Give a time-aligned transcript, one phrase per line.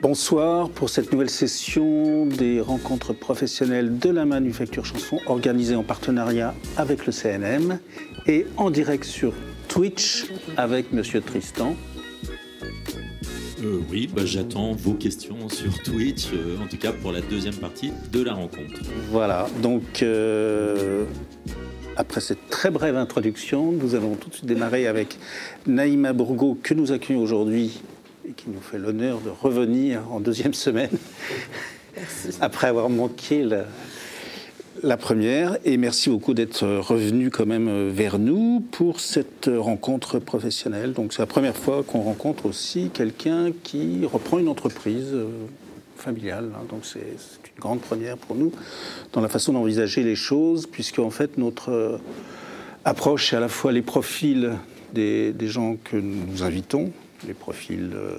[0.00, 6.54] Bonsoir pour cette nouvelle session des rencontres professionnelles de la manufacture chanson organisée en partenariat
[6.76, 7.78] avec le CNM
[8.26, 9.34] et en direct sur
[9.80, 10.26] Twitch
[10.58, 11.74] avec Monsieur Tristan.
[13.64, 17.54] Euh, oui, bah, j'attends vos questions sur Twitch, euh, en tout cas pour la deuxième
[17.54, 18.78] partie de la rencontre.
[19.10, 21.06] Voilà, donc euh,
[21.96, 25.16] après cette très brève introduction, nous allons tout de suite démarrer avec
[25.66, 27.80] Naïma Bourgo que nous accueillons aujourd'hui
[28.28, 30.90] et qui nous fait l'honneur de revenir en deuxième semaine,
[32.42, 33.64] après avoir manqué la,
[34.82, 35.58] la première.
[35.64, 40.92] Et merci beaucoup d'être revenu quand même vers nous pour cette rencontre professionnelle.
[40.92, 45.26] Donc c'est la première fois qu'on rencontre aussi quelqu'un qui reprend une entreprise euh,
[45.96, 46.50] familiale.
[46.54, 46.64] hein.
[46.68, 48.52] Donc c'est une grande première pour nous
[49.12, 51.98] dans la façon d'envisager les choses, puisque en fait notre euh,
[52.84, 54.52] approche est à la fois les profils
[54.92, 56.90] des, gens que nous invitons,
[57.26, 58.16] les profils euh,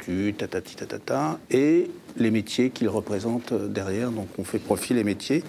[0.00, 4.10] études, tatati tatata, et les métiers qu'ils représentent euh, derrière.
[4.10, 5.42] Donc on fait profil et métier.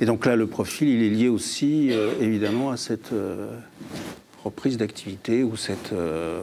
[0.00, 3.54] Et donc là, le profil, il est lié aussi euh, évidemment à cette euh,
[4.44, 6.42] reprise d'activité ou cette euh,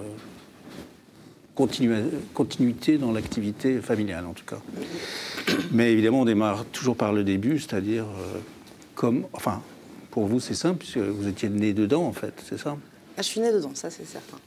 [1.56, 4.62] continuité dans l'activité familiale en tout cas.
[5.72, 8.06] Mais évidemment, on démarre toujours par le début, c'est-à-dire
[8.96, 9.62] comme, enfin,
[10.10, 12.78] pour vous c'est simple puisque vous étiez né dedans en fait, c'est ça?
[13.18, 14.38] Ah, je suis née dedans, ça c'est certain.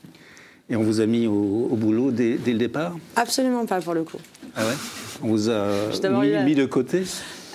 [0.71, 2.97] Et on vous a mis au, au boulot dès, dès le départ?
[3.17, 4.17] Absolument pas pour le coup.
[4.57, 4.75] Ah ouais
[5.23, 5.65] On vous a
[6.45, 7.05] mis, de côté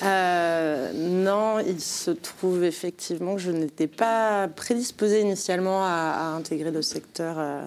[0.03, 6.71] Euh, non, il se trouve effectivement que je n'étais pas prédisposée initialement à, à intégrer
[6.71, 7.61] le secteur euh,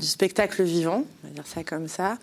[0.00, 2.18] du spectacle vivant, on va dire ça comme ça.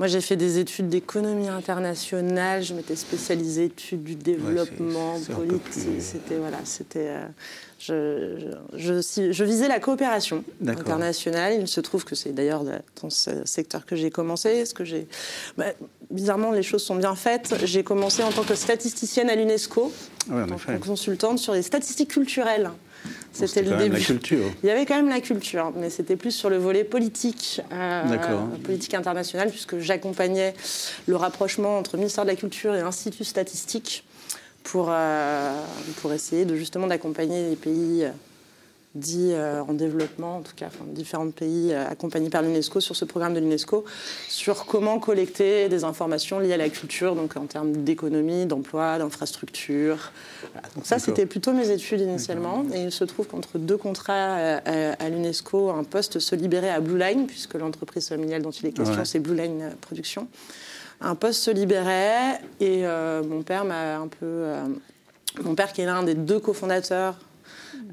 [0.00, 5.62] Moi, j'ai fait des études d'économie internationale, je m'étais spécialisée études du développement politique.
[5.70, 7.08] plus- C'était voilà, c'était.
[7.10, 7.26] euh,
[7.84, 8.38] je,
[8.76, 11.54] je, je- je visais la coopération internationale.
[11.60, 12.62] Il se trouve que c'est d'ailleurs
[13.02, 14.64] dans ce secteur que j'ai commencé.
[14.66, 15.08] Ce que j'ai,
[15.56, 15.66] bah,
[16.10, 17.54] bizarrement, les choses sont bien faites.
[17.64, 19.92] J'ai commencé en tant que statisticienne à l'UNESCO,
[20.30, 22.70] ouais, en tant que consultante sur les statistiques culturelles.
[23.32, 23.96] C'était le début.
[23.96, 24.44] la culture.
[24.62, 28.02] Il y avait quand même la culture, mais c'était plus sur le volet politique, euh,
[28.62, 30.54] politique internationale, puisque j'accompagnais
[31.08, 34.04] le rapprochement entre le ministère de la Culture et l'Institut statistique
[34.64, 35.64] pour, euh,
[36.00, 38.10] pour essayer de justement d'accompagner les pays euh,
[38.94, 42.94] dits euh, en développement, en tout cas enfin, différents pays euh, accompagnés par l'UNESCO sur
[42.94, 43.84] ce programme de l'UNESCO,
[44.28, 50.12] sur comment collecter des informations liées à la culture, donc en termes d'économie, d'emploi, d'infrastructure.
[50.52, 50.68] Voilà.
[50.74, 52.64] Donc ça, c'était plutôt mes études initialement.
[52.74, 56.80] Et il se trouve qu'entre deux contrats euh, à, l'UNESCO, un poste se libérait à
[56.80, 59.04] Blue Line, puisque l'entreprise familiale dont il est question, Ouais.
[59.04, 60.28] c'est Blue Line Productions.
[61.02, 64.16] Un poste se libérait et euh, mon père m'a un peu...
[64.22, 64.64] euh,
[65.42, 67.16] mon père, qui est l'un des deux cofondateurs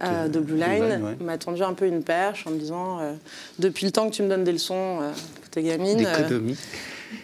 [0.03, 1.16] euh, de Blue Blue Line, Line, ouais.
[1.22, 3.00] m'a tendu un peu une perche en me disant
[3.58, 5.00] Depuis le temps que tu me donnes des leçons,
[5.44, 6.08] que t'es gamine,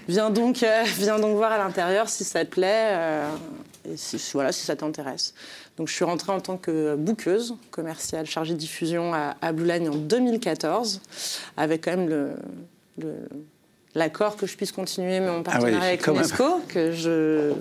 [0.07, 0.65] viens, donc,
[0.97, 2.95] viens donc voir à l'intérieur si ça te plaît
[3.87, 5.33] et si, voilà, si ça t'intéresse.
[5.77, 9.67] Donc je suis rentrée en tant que bouqueuse commerciale chargée de diffusion à, à Blue
[9.67, 11.01] Line en 2014,
[11.57, 12.31] avec quand même le.
[12.99, 13.29] le-
[13.95, 16.17] L'accord que je puisse continuer mon partenariat avec Ah même.
[16.21, 17.51] l'UNESCO, que je,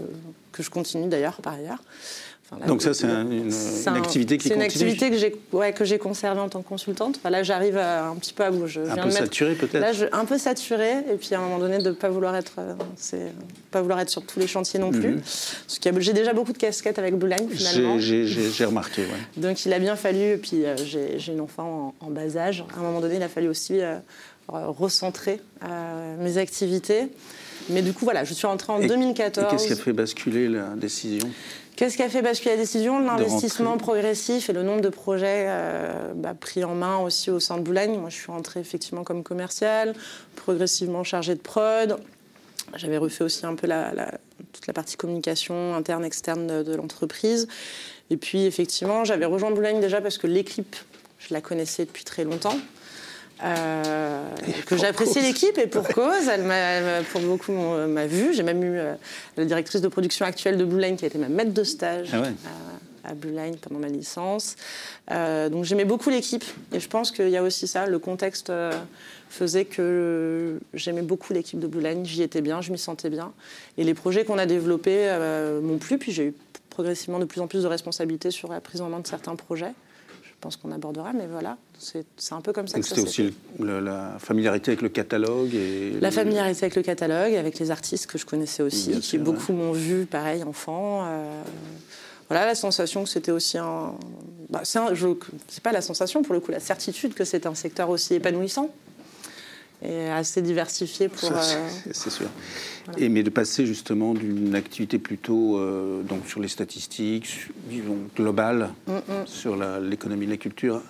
[0.53, 1.78] que je continue d'ailleurs par ailleurs.
[2.47, 3.50] Enfin, là, Donc ça, c'est un- une,
[3.97, 7.17] activité qui C'est une activité que j'ai ouais, que j'ai conservée en tant que consultante.
[7.17, 8.67] Enfin, là, j'arrive un petit peu à bout.
[8.67, 11.34] Je un viens peu de mettre- saturé peut-être Là, je, un peu saturée, et puis
[11.34, 12.75] à un moment donné, de ne pas vouloir être, euh,
[13.71, 15.12] pas vouloir être sur tous les chantiers non plus.
[15.12, 15.21] Mhm.
[15.21, 17.99] Parce que j'ai déjà beaucoup de casquettes avec Blue Line, finalement.
[17.99, 19.41] J'ai- remarqué, ouais.
[19.41, 22.62] Donc il a bien fallu, et puis euh, j'ai, une enfant en, en bas âge,
[22.77, 23.97] à un moment donné, il a fallu aussi euh,
[24.49, 27.09] recentrer euh, mes activités.
[27.71, 29.47] Mais du coup, voilà, je suis rentrée en Et- 2014.
[29.47, 31.28] Et qu'est-ce qui a fait basculer la décision?
[31.77, 33.00] Qu'est-ce qui a fait basculer la décision?
[33.00, 37.56] L'investissement progressif et le nombre de projets euh, bah, pris en main aussi au sein
[37.56, 37.99] de Blue Line.
[37.99, 39.94] Moi, je suis rentrée effectivement comme commerciale,
[40.37, 41.97] progressivement chargée de prod.
[42.76, 44.12] J'avais refait aussi un peu la, la-
[44.52, 47.49] toute la partie communication interne, externe de, de l'entreprise.
[48.11, 50.76] Et puis, effectivement, j'avais rejoint Blue Line déjà parce que l'équipe,
[51.19, 52.56] je la connaissais depuis très longtemps.
[53.43, 54.29] Euh,
[54.67, 55.17] que cause.
[55.17, 58.33] l'équipe et pour cause, elle m'a pour beaucoup euh, m'a vue.
[58.33, 58.95] J'ai même eu euh,
[59.37, 62.11] la directrice de production actuelle de Blue Line qui a été ma maître de stage
[62.13, 62.33] Ah ouais.
[63.05, 64.55] à, à Blue Line pendant ma licence.
[65.11, 67.87] Euh, donc j'aimais beaucoup l'équipe et je pense qu'il y a aussi ça.
[67.87, 68.73] Le contexte euh,
[69.31, 72.07] faisait que j'aimais beaucoup l'équipe de Blue Line.
[72.07, 73.33] J'y étais bien, je m'y sentais bien.
[73.79, 75.99] Et les projets qu'on a développés euh, m'ont plu.
[75.99, 76.35] Puis j'ai eu
[76.71, 79.73] progressivement de plus en plus de responsabilités sur la prise en main de certains projets.
[80.44, 84.17] Pense qu'on abordera, mais voilà, c'est un peu comme ça Donc c'était aussi le- la
[84.19, 88.19] familiarité avec le catalogue et La le- familiarité avec le catalogue, avec les artistes que
[88.19, 91.06] je connaissais aussi, Bien qui sûr, beaucoup m'ont vu, pareil, enfant.
[91.06, 91.43] euh,
[92.29, 93.94] voilà, la sensation que c'était aussi un.
[94.50, 98.12] Bah, c'est pas la sensation, pour le coup, la certitude que c'est un secteur aussi
[98.12, 98.69] épanouissant
[99.85, 101.21] et assez diversifié pour.
[101.29, 102.29] Ça, euh, c'est- sûr.
[102.99, 108.71] Et mais de passer justement d'une activité plutôt euh, donc sur les statistiques, disons globale,
[108.87, 110.83] Mm, sur la- l'économie de la culture,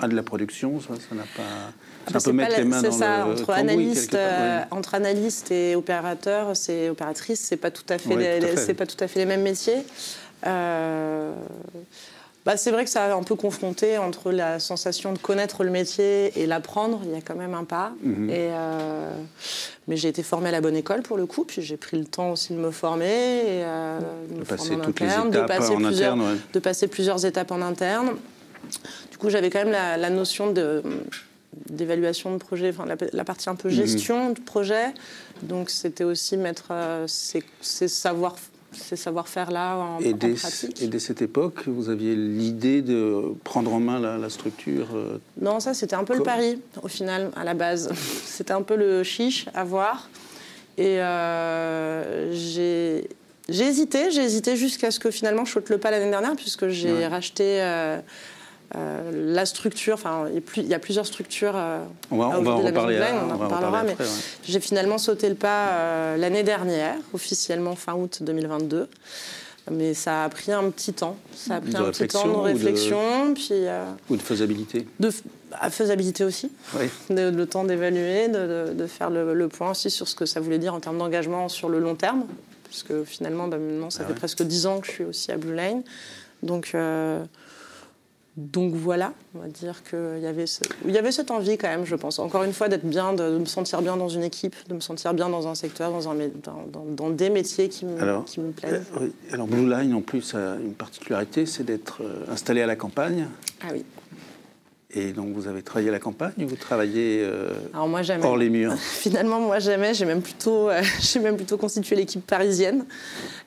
[0.00, 1.42] à de la production, ça, ça n'a pas.
[1.44, 1.72] Ah
[2.06, 4.94] C'est bah, un c'est peu mettre les mains dans ça, le entre analystes, euh, entre
[4.94, 8.56] analystes et opérateurs, c'est opératrices, c'est pas tout à fait, Ouais, les, tout à les-
[8.56, 8.64] fait.
[8.66, 9.84] c'est pas tout à fait les mêmes métiers.
[10.46, 11.32] Euh,
[12.44, 15.70] bah, c'est vrai que ça a un peu confronté entre la sensation de connaître le
[15.70, 17.00] métier et l'apprendre.
[17.04, 17.92] Il y a quand même un pas.
[18.02, 18.30] Mhm.
[18.30, 19.14] Et, euh,
[19.88, 22.04] mais j'ai été formée à la bonne école pour le coup, puis j'ai pris le
[22.04, 23.98] temps aussi de me former, et, euh,
[24.30, 26.38] de me former passer toutes les interne, de étapes passer en plusieurs, interne, ouais.
[26.52, 28.10] de passer plusieurs étapes en interne.
[29.10, 30.82] Du coup, j'avais quand même la, la notion de
[31.68, 33.74] d'évaluation de projet, enfin la, la partie un peu Mhm.
[33.74, 34.86] gestion de projet.
[35.42, 38.36] Donc c'était aussi mettre euh, ces, ces savoir
[38.74, 40.82] ces savoir-faire là en, Et en dès, pratique.
[40.82, 44.88] et dès cette époque, vous aviez l'idée de prendre en main la, la structure.
[44.94, 47.90] euh, Non, ça c'était un peu le pari au final, à la base.
[48.24, 50.08] c'était un peu le chiche à voir.
[50.78, 53.08] Et euh, j'ai
[53.48, 56.68] j'ai hésité, j'ai hésité jusqu'à ce que finalement je saute le pas l'année dernière, puisque
[56.68, 57.06] j'ai Ouais.
[57.06, 57.98] racheté euh,
[58.76, 59.94] euh, la structure.
[59.94, 60.26] Enfin,
[60.56, 61.52] il y a plusieurs structures.
[61.56, 61.78] euh,
[62.10, 62.98] On va, on va en reparler.
[63.28, 64.10] On en reparler mais ouais.
[64.44, 68.88] j'ai finalement sauté le pas euh, l'année dernière, officiellement fin août 2022.
[69.70, 71.16] Mais ça a pris un petit temps.
[71.36, 74.22] Ça a pris De un petit temps de réflexion ou de- puis euh, Ou de
[74.22, 74.86] faisabilité.
[74.98, 75.10] de
[75.52, 76.50] à faisabilité aussi.
[76.78, 76.86] Oui.
[77.10, 80.58] De- le temps d'évaluer, de, faire le, le point aussi sur ce que ça voulait
[80.58, 82.24] dire en termes d'engagement sur le long terme.
[82.64, 84.18] Puisque finalement, bah, maintenant, ça Ah fait ouais.
[84.18, 85.82] presque 10 ans que je suis aussi à Blue Line.
[86.42, 86.72] Donc,
[88.36, 91.68] donc voilà, on va dire qu'il y, avait ce- il y avait cette envie quand
[91.68, 92.18] même, je pense.
[92.18, 94.80] Encore une fois, d'être bien, de, de me sentir bien dans une équipe, de me
[94.80, 98.24] sentir bien dans un secteur, dans, un, dans, dans- dans des métiers qui me, Alors,
[98.24, 98.84] qui me plaisent.
[98.96, 99.12] euh, oui.
[99.32, 103.26] Alors Blue Line, en plus, a une particularité, c'est d'être euh, installé à la campagne.
[103.62, 103.84] Ah oui.
[104.94, 108.24] Et donc, vous avez travaillé à la campagne ou vous travaillez euh, Alors moi, jamais.
[108.26, 108.74] hors les murs?
[108.78, 109.94] Finalement, moi, jamais.
[109.94, 112.84] J'ai même plutôt, euh, j'ai même plutôt constitué l'équipe parisienne.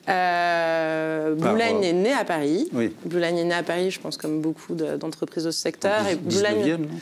[0.08, 2.68] Euh, Line euh, est né à Paris.
[2.72, 2.92] Oui.
[3.04, 6.06] Blue Line est né à Paris, je pense, comme beaucoup de- d'entreprises de ce secteur.
[6.08, 6.98] Et Blue 19e, Line, non?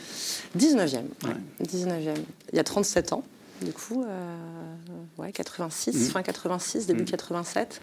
[0.57, 0.95] 19e.
[1.23, 1.29] ouais.
[1.29, 1.65] Ouais.
[1.67, 2.13] 19e.
[2.53, 3.23] Il y a 37 ans,
[3.61, 4.03] du coup.
[4.03, 6.01] euh, ouais, 86, Mhm.
[6.11, 7.07] fin 86, début Mhm.
[7.07, 7.81] 87.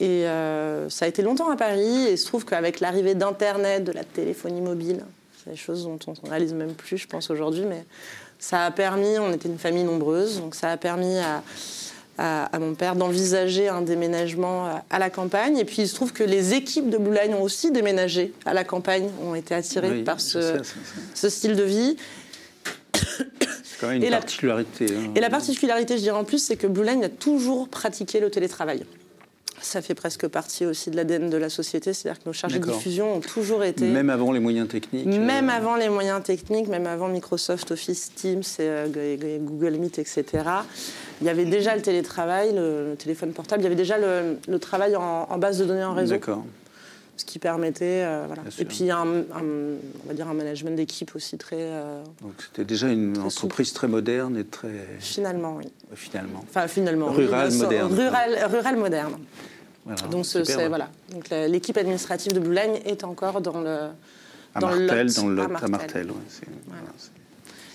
[0.00, 2.06] Et euh, ça a été longtemps à Paris.
[2.08, 5.04] Et il se trouve qu'avec l'arrivée d'Internet, de la téléphonie mobile,
[5.44, 7.84] c'est des choses dont on ne réalise même plus, je pense, aujourd'hui, mais
[8.38, 11.42] ça a permis, on était une famille nombreuse, donc ça a permis à,
[12.18, 15.58] à- à mon père d'envisager un déménagement à- à la campagne.
[15.58, 18.52] Et puis il se trouve que les équipes de Blue Line ont aussi déménagé à
[18.54, 20.60] la campagne, ont été attirées Oui, par ce,
[21.14, 21.96] style de vie.
[22.94, 24.86] C'est quand même une Et la- particularité.
[24.90, 25.12] hein.
[25.16, 28.30] Et la particularité, je dirais en plus, c'est que Blue Line a toujours pratiqué le
[28.30, 28.84] télétravail.
[29.72, 32.66] Ça fait presque partie aussi de l'ADN de la société, c'est-à-dire que nos chargés de
[32.70, 33.86] diffusion ont toujours été...
[33.88, 35.06] Même avant les moyens techniques.
[35.06, 39.98] Même euh, avant les moyens techniques, même avant Microsoft Office, Teams, et, euh, Google Meet,
[39.98, 40.26] etc.,
[41.22, 44.58] il y avait déjà le télétravail, le, téléphone portable, il y avait déjà le, le
[44.58, 46.44] travail en, en base de données en réseau, D'accord.
[47.16, 48.42] ce qui permettait, euh, voilà.
[48.58, 49.24] Et puis un, un-
[50.04, 53.72] on va dire un management d'équipe aussi très, euh, Donc c'était déjà une Très entreprise
[53.72, 54.68] très moderne et très.
[54.98, 55.64] finalement, oui.
[55.94, 56.44] Finalement.
[56.46, 57.06] Enfin, finalement.
[57.06, 57.94] Rural, oui, moderne.
[57.94, 59.14] Rural, rural moderne.
[59.84, 60.68] Voilà, Donc, ce- super, c'est- ouais.
[60.68, 60.88] voilà.
[61.10, 63.88] Donc, la- l'équipe administrative de Blue Line est encore dans le.
[64.54, 66.06] À dans le Martel, Lot, dans le Lot, à à Martel.
[66.10, 66.16] Ouais,
[66.68, 66.82] Voilà.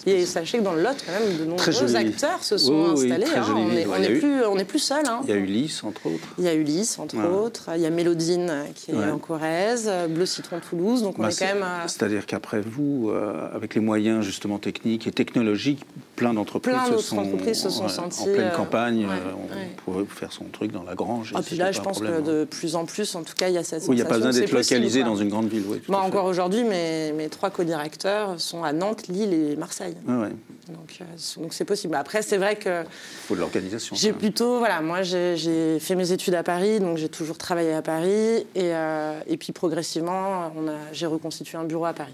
[0.05, 3.25] Et sachez que dans le Lot, quand même, de nombreux acteurs se sont Oui, installés.
[3.35, 3.53] hein.
[3.57, 4.19] On n'est ouais.
[4.19, 5.03] plus, plus seul.
[5.05, 5.19] hein.
[5.23, 6.27] Il y a Ulysse, entre autres.
[6.37, 7.25] Il y a Ulysse, entre Ouais.
[7.25, 7.71] autres.
[7.75, 9.11] Il y a Mélodine, qui est Ouais.
[9.11, 9.91] en Corrèze.
[10.09, 11.01] Bleu Citron Toulouse.
[11.03, 11.63] Donc, on Bah, est quand même.
[11.63, 15.83] à- C'est-à-dire qu'après vous, euh, avec les moyens justement techniques et technologiques,
[16.17, 19.05] plein d'entreprises se sont, entreprises se sont ouais, senties, en pleine euh, campagne.
[19.05, 19.69] ouais, euh, on ouais.
[19.85, 21.31] pouvait faire son truc dans la grange.
[21.31, 22.39] et Ah, puis c'était là, je pense que problème, hein.
[22.39, 24.05] de plus en plus, en tout cas, il y a cette Oui, il n'y a
[24.05, 25.63] pas besoin d'être localisé dans une grande ville.
[25.67, 25.93] Oui, fait.
[25.93, 29.95] encore aujourd'hui, mes, mes trois co-directeurs sont à Nantes, Lille et Marseille.
[30.07, 30.31] Ouais, ouais.
[30.69, 31.05] Donc, euh,
[31.41, 31.95] donc c'est possible.
[31.95, 32.87] Après, c'est vrai que Il
[33.27, 33.95] faut de l'organisation.
[33.95, 37.81] j'ai plutôt, voilà, moi j'ai fait mes études à Paris, donc j'ai toujours travaillé à
[37.81, 40.51] Paris, et, euh, et puis progressivement,
[40.91, 42.13] j'ai reconstitué un bureau à Paris.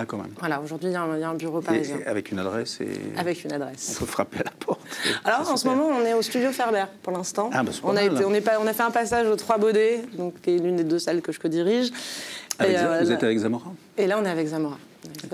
[0.00, 0.30] Ah, quand même.
[0.38, 3.50] Voilà, aujourd'hui il y, a un- bureau parisien et avec une adresse et avec une
[3.52, 3.96] on adresse.
[3.98, 4.80] peut frapper à la porte.
[5.24, 7.50] Alors en ce moment, on est au studio Ferber pour l'instant.
[7.52, 9.58] Ah, bah, on, a été- on, est pas, on a fait un passage aux Trois
[9.58, 11.90] Baudets, donc qui est l'une des deux salles que je co-dirige.
[12.60, 13.72] Avec Et, Za- euh, vous êtes avec Zamora?
[13.96, 14.78] Et là, on est avec Zamora,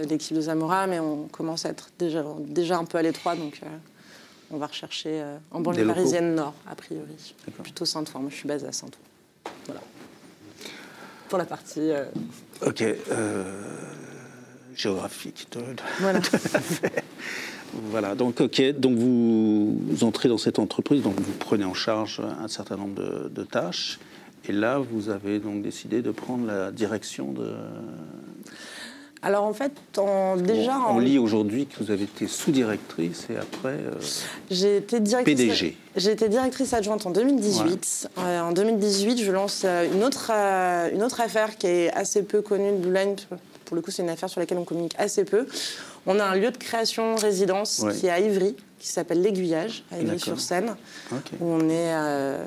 [0.08, 3.60] l'équipe de Zamora, mais on commence à être déjà, déjà un peu à l'étroit, donc
[3.62, 3.66] euh,
[4.50, 7.34] on va rechercher euh, en banlieue parisienne nord, a priori.
[7.62, 9.52] Plutôt Saint-Ouen, moi je suis basée à Saint-Ouen.
[9.66, 9.82] Voilà.
[11.28, 11.90] Pour la partie...
[11.90, 12.04] euh,
[12.64, 12.82] Ok.
[12.82, 13.44] euh,
[14.76, 15.60] géographique de,
[16.00, 16.20] voilà.
[17.90, 22.48] Voilà, donc ok, donc vous, entrez dans cette entreprise, donc vous prenez en charge un
[22.48, 23.98] certain nombre de, tâches,
[24.48, 27.52] et là vous avez donc décidé de prendre la direction de.
[29.22, 29.72] Alors en fait,
[30.38, 30.78] déjà.
[30.90, 33.70] On, lit aujourd'hui que vous avez été sous-directrice et après.
[33.70, 33.92] Euh,
[34.50, 35.34] j'ai été directrice.
[35.34, 35.76] PDG.
[35.96, 38.10] J'ai été directrice adjointe en 2018.
[38.18, 42.42] Euh, en 2018, je lance euh, une autre, une autre affaire qui est assez peu
[42.42, 43.16] connue de Blue Line.
[43.74, 45.48] Pour le coup, c'est une affaire sur laquelle on communique assez peu.
[46.06, 49.98] On a un lieu de création résidence qui est à Ivry, qui s'appelle l'Aiguillage, à
[49.98, 50.76] Ivry-sur-Seine,
[51.10, 52.46] où on est euh,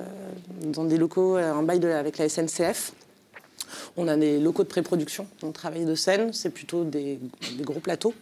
[0.62, 2.94] dans des locaux en bail avec la SNCF.
[3.98, 7.20] On a des locaux de pré-production, on travaille de scène, c'est plutôt des,
[7.60, 8.14] gros plateaux.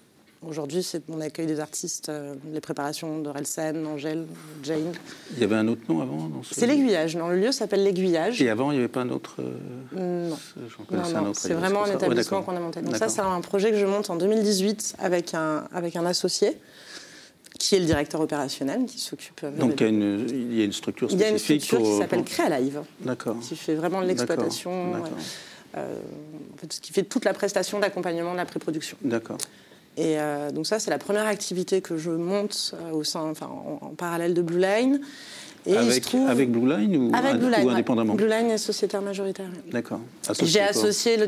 [0.47, 4.25] Aujourd'hui, on accueille des artistes, euh, les préparations de Relsen, Angèle,
[4.63, 4.91] Jane.
[5.33, 7.17] Il y avait un autre nom avant C'est l'aiguillage.
[7.17, 8.41] Le lieu s'appelle l'aiguillage.
[8.41, 10.37] Et avant, il n'y avait pas un autre euh, Non.
[10.91, 12.81] non, C'est vraiment un établissement qu'on a monté.
[12.81, 16.57] Donc ça, c'est un projet que je monte en 2018 avec un, avec un associé
[17.57, 19.41] qui est le directeur opérationnel, qui s'occupe.
[19.43, 21.19] Euh, Donc il y, a une, il y, a une, structure spécifique.
[21.19, 22.81] Il y a une structure qui s'appelle Créalive.
[22.99, 23.37] D'accord.
[23.39, 24.93] Qui fait vraiment l'exploitation.
[25.77, 25.99] Euh,
[26.81, 28.95] qui fait toute la prestation d'accompagnement de la pré-production.
[29.01, 29.37] D'accord.
[29.97, 33.49] Et euh, donc ça, c'est la première activité que je monte euh, au sein, enfin,
[33.81, 34.99] en, parallèle de Blue Line.
[35.67, 39.47] Et avec, avec Blue Line ou, avec Blue Line, indépendamment Blue Line est sociétaire majoritaire.
[39.71, 39.99] D'accord.
[40.43, 41.25] J'ai associé, le,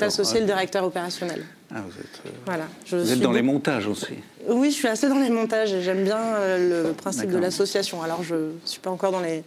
[0.00, 1.44] associé le directeur opérationnel.
[1.74, 4.14] Ah, vous êtes, voilà, je vous êtes dans les montages aussi
[4.48, 6.18] Oui, je suis assez dans les montages et j'aime bien
[6.56, 8.00] le principe de l'association.
[8.00, 9.42] Alors, je ne suis pas encore dans les,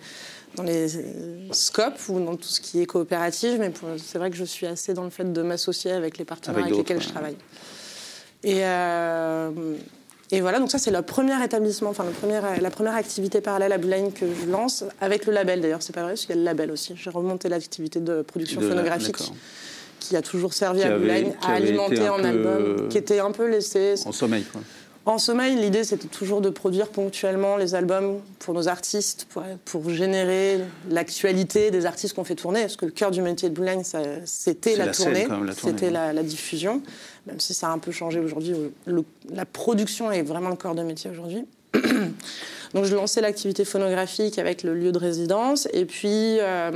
[0.56, 0.88] dans les
[1.52, 4.94] scopes ou dans tout ce qui est coopérative, mais c'est vrai que je suis assez
[4.94, 7.38] dans le fait de m'associer avec les partenaires avec, lesquels je travaille.
[8.44, 9.52] Et, euh,
[10.32, 13.72] et, voilà, donc ça c'est le premier établissement, enfin le premier, la première activité parallèle
[13.72, 16.34] à Blue que je lance, avec le label d'ailleurs, c'est pas vrai, parce qu'il y
[16.34, 16.94] a le label aussi.
[16.96, 19.18] J'ai remonté l'activité de production phonographique
[20.00, 21.12] qui a toujours servi à Blue
[21.44, 23.96] à alimenter en album, qui était un peu laissé.
[24.06, 24.62] En sommeil quoi.
[25.06, 29.28] En sommeil, l'idée c'était toujours de produire ponctuellement les albums pour nos artistes,
[29.66, 32.62] pour, générer l'actualité des artistes qu'on fait tourner.
[32.62, 33.82] Parce que le cœur du métier de Blue Line,
[34.26, 35.28] c'était la, tournée,
[35.58, 36.84] c'était la, diffusion.
[37.26, 38.56] Même si ça a un peu changé aujourd'hui,
[39.32, 41.46] la production est vraiment le cœur de métier aujourd'hui.
[42.74, 46.38] Donc je lançais l'activité phonographique avec le lieu de résidence et puis.
[46.40, 46.72] Euh,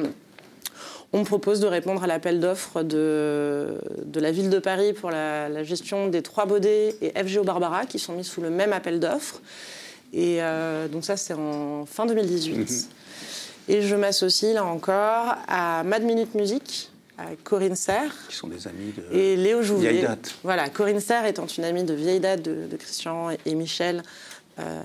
[1.14, 5.12] on me propose de répondre à l'appel d'offres de, de, la ville de Paris pour
[5.12, 9.00] la, gestion des Trois Baudets et FGO Barbara qui sont mis sous le même appel
[9.00, 9.42] d'offres.
[10.14, 12.58] Et euh, donc ça, c'est en fin 2018.
[12.58, 12.68] Mhm.
[13.68, 18.14] Et je m'associe là encore à Mad Minute Music, à Corinne Serre.
[18.30, 19.90] Qui sont des amis de et Léo Jouvet.
[19.90, 20.36] vieille date.
[20.44, 24.04] Voilà, Corinne Serre étant une amie de vieille date de, Christian et, Michel.
[24.60, 24.82] Euh,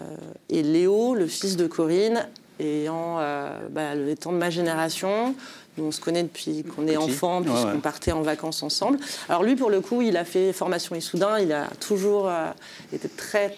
[0.49, 2.27] et Léo, le fils de Corinne,
[2.59, 5.35] ayant, euh, bah, étant de ma génération,
[5.79, 8.99] on se connaît depuis qu'on est enfant, puisqu'on partait en vacances ensemble.
[9.29, 11.39] Alors lui, pour le coup, il a fait formation Issoudun.
[11.39, 12.51] Il a toujours euh,
[12.93, 13.57] été très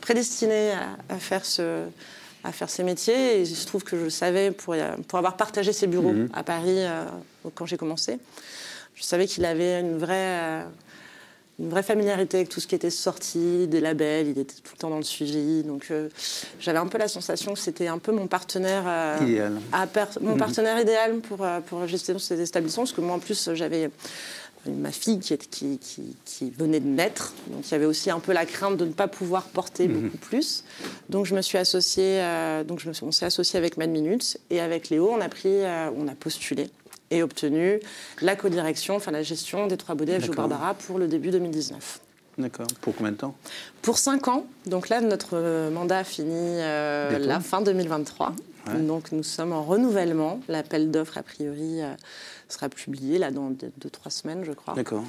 [0.00, 0.72] prédestiné
[1.08, 1.82] à, faire ce,
[2.42, 3.36] à faire ces métiers.
[3.36, 4.74] Et il se trouve que je savais, pour,
[5.08, 6.30] pour avoir partagé ses bureaux mhm.
[6.32, 7.04] à Paris euh,
[7.54, 8.18] quand j'ai commencé,
[8.94, 10.64] je savais qu'il avait une vraie...
[11.60, 14.78] Une vraie familiarité avec tout ce qui était sorti, des labels, il était tout le
[14.78, 15.62] temps dans le suivi.
[15.62, 16.08] Donc euh,
[16.58, 19.60] j'avais un peu la sensation que c'était un peu mon partenaire euh, idéal.
[20.20, 20.38] mon mhm.
[20.38, 23.88] partenaire idéal pour, euh, pour gestionner ces établissements, parce que moi en plus j'avais
[24.66, 25.78] ma fille qui, qui,
[26.24, 28.92] qui, venait de naître, donc il y avait aussi un peu la crainte de ne
[28.92, 30.00] pas pouvoir porter mhm.
[30.00, 30.64] beaucoup plus.
[31.08, 32.20] Donc je me suis associée,
[32.66, 35.28] donc je me suis, on s'est associé avec Mad Minutes et avec Léo, on a
[35.28, 35.60] pris,
[35.96, 36.68] on a postulé
[37.10, 37.80] et obtenu
[38.22, 42.00] la codirection, enfin la gestion des trois baudets à Barbara pour le début 2019.
[42.38, 42.66] D'accord.
[42.80, 43.34] Pour combien de temps?
[43.82, 44.44] Pour cinq ans.
[44.66, 48.34] Donc là, notre mandat finit euh, la fin 2023.
[48.72, 50.40] Donc nous sommes en renouvellement.
[50.48, 51.94] L'appel d'offres, a priori, euh,
[52.48, 54.74] sera publié là dans deux, trois semaines, je crois.
[54.74, 55.04] D'accord.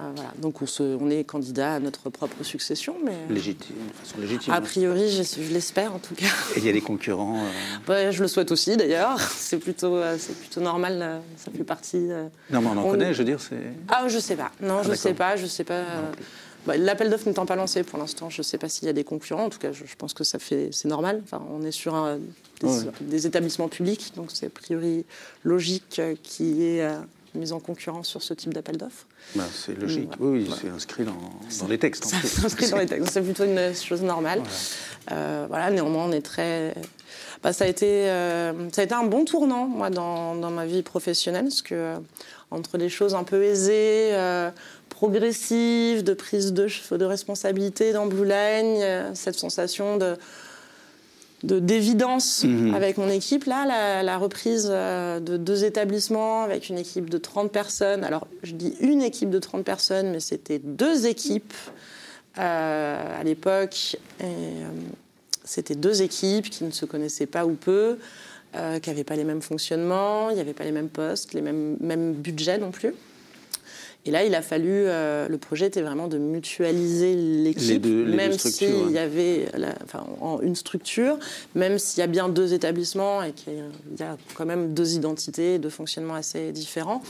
[0.00, 0.32] Euh, voilà.
[0.38, 2.96] Donc on, se, on, est candidat à notre propre succession.
[3.04, 3.12] Mais...
[3.28, 4.54] Légitime, de façon légitime.
[4.54, 6.26] A priori, je, l'espère en tout cas.
[6.56, 7.44] Et il y a des concurrents
[7.88, 8.10] euh...
[8.12, 9.20] Je le souhaite aussi d'ailleurs.
[9.20, 12.08] C'est plutôt, euh, c'est plutôt normal, euh, ça fait partie...
[12.50, 13.60] Non mais on en connaît, je veux dire, c'est...
[13.88, 14.50] Ah, je sais pas.
[14.62, 15.82] Non, ah, je sais pas, je sais pas.
[16.66, 18.94] Bah, l'appel d'offres n'étant pas lancé pour l'instant, je ne sais pas s'il y a
[18.94, 19.44] des concurrents.
[19.44, 21.20] En tout cas, je, pense que ça fait, c'est normal.
[21.24, 22.18] Enfin, on est sur un,
[23.00, 25.04] des, établissements publics, donc c'est a priori
[25.44, 26.88] logique qu'il y ait
[27.34, 29.06] mise en concurrence sur ce type d'appel d'offres.
[29.34, 31.16] Bah, c'est logique, oui, c'est inscrit dans,
[31.60, 32.04] dans, les textes.
[32.04, 34.42] C'est inscrit dans les textes, c'est plutôt une chose normale.
[35.08, 36.74] Voilà, euh, néanmoins, on est très...
[37.42, 40.66] Bah, ça, a été, euh, ça a été un bon tournant, moi, dans, dans ma
[40.66, 41.96] vie professionnelle, parce que euh,
[42.50, 44.16] entre les choses un peu aisées,
[44.90, 50.16] progressives, de prise de, de responsabilité dans Blue Line, cette sensation de
[51.42, 52.74] d'évidence mhm.
[52.74, 53.44] avec mon équipe.
[53.44, 58.04] Là, la, reprise euh, de deux établissements avec une équipe de 30 personnes.
[58.04, 61.54] Alors, je dis une équipe de 30 personnes, mais c'était deux équipes
[62.38, 63.96] euh, à l'époque.
[64.22, 64.68] Euh,
[65.44, 67.98] c'était deux équipes qui ne se connaissaient pas ou peu,
[68.82, 71.78] qui n'avaient pas les mêmes fonctionnements, il n'y avait pas les mêmes postes, les mêmes,
[71.80, 72.94] mêmes budgets non plus.
[74.04, 74.68] Et là, il a fallu.
[74.70, 79.48] Euh, le projet était vraiment de mutualiser l'équipe, même s'il y avait
[79.84, 80.04] enfin,
[80.42, 81.18] une structure,
[81.54, 83.54] même s'il y a bien deux établissements et qu'il
[83.98, 87.02] y a quand même deux identités, deux fonctionnements assez différents.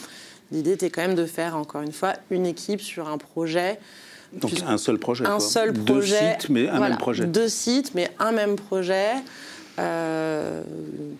[0.51, 3.79] L'idée était quand même de faire, encore une fois, une équipe sur un projet.
[4.35, 5.27] Donc un seul projet.
[5.27, 6.37] Un seul projet.
[6.37, 7.25] Deux sites, mais un même projet.
[7.25, 9.13] Deux sites, mais un même projet.
[9.79, 10.63] Euh,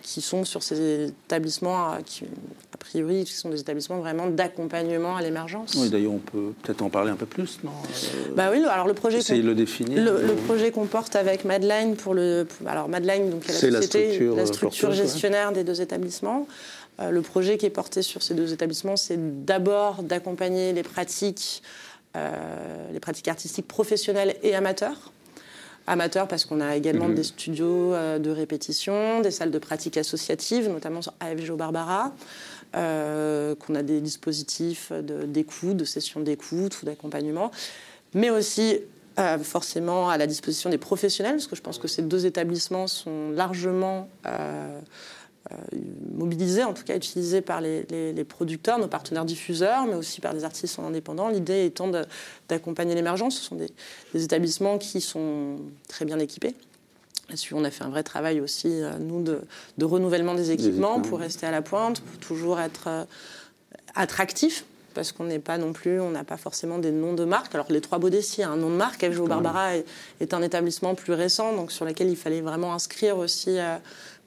[0.03, 2.25] qui sont sur ces établissements, qui,
[2.71, 5.73] a priori, qui sont des établissements vraiment d'accompagnement à l'émergence.
[5.75, 8.85] Oui, d'ailleurs, on peut peut-être en parler un peu plus, non euh, Bah oui, alors
[8.85, 9.19] le projet.
[9.19, 10.03] De le définir.
[10.03, 12.45] Le, projet qu'on porte avec Madeleine pour le.
[12.67, 16.47] alors Madeleine, donc la société, la structure, gestionnaire des deux établissements.
[16.99, 21.63] Euh, le projet qui est porté sur ces deux établissements, c'est d'abord d'accompagner les pratiques,
[22.13, 25.11] les pratiques artistiques professionnelles et amateurs
[25.87, 27.15] amateurs parce qu'on a également mhm.
[27.15, 32.13] des studios euh, de répétition, des salles de pratique associatives, notamment à FGO Barbara,
[32.75, 37.51] euh, qu'on a des dispositifs d'écoute, de, sessions d'écoute ou d'accompagnement,
[38.13, 38.79] mais aussi
[39.19, 42.87] euh, forcément à la disposition des professionnels, parce que je pense que ces deux établissements
[42.87, 44.79] sont largement euh,
[46.15, 50.43] mobilisé, en tout cas utilisé par les, producteurs, nos partenaires diffuseurs, mais aussi par des
[50.43, 51.29] artistes indépendants.
[51.29, 51.91] L'idée étant
[52.47, 53.37] d'accompagner l'émergence.
[53.37, 55.57] Ce sont des, établissements qui sont
[55.87, 56.55] très bien équipés.
[57.29, 61.19] Là-dessus, on a fait un vrai travail aussi, euh, nous, de, renouvellement des équipements pour
[61.19, 63.05] rester à la pointe, pour toujours être euh,
[63.95, 67.55] attractif parce qu'on n'est pas non plus, on n'a pas forcément des noms de marques.
[67.55, 69.03] Alors les Trois Baudets, si, un nom de marque.
[69.03, 69.85] FGO Barbara est,
[70.19, 73.57] est, un établissement plus récent, donc sur lequel il fallait vraiment inscrire aussi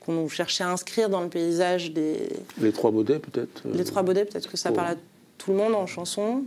[0.06, 2.28] qu'on cherchait à inscrire dans le paysage des...
[2.60, 4.94] Les Trois Baudets, peut-être Les Trois Baudets, peut-être que ça parle à
[5.36, 6.44] tout le monde en chanson.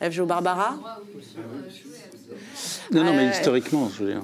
[0.00, 0.76] FGO Barbara
[2.92, 4.22] Non, non, mais historiquement, je veux dire.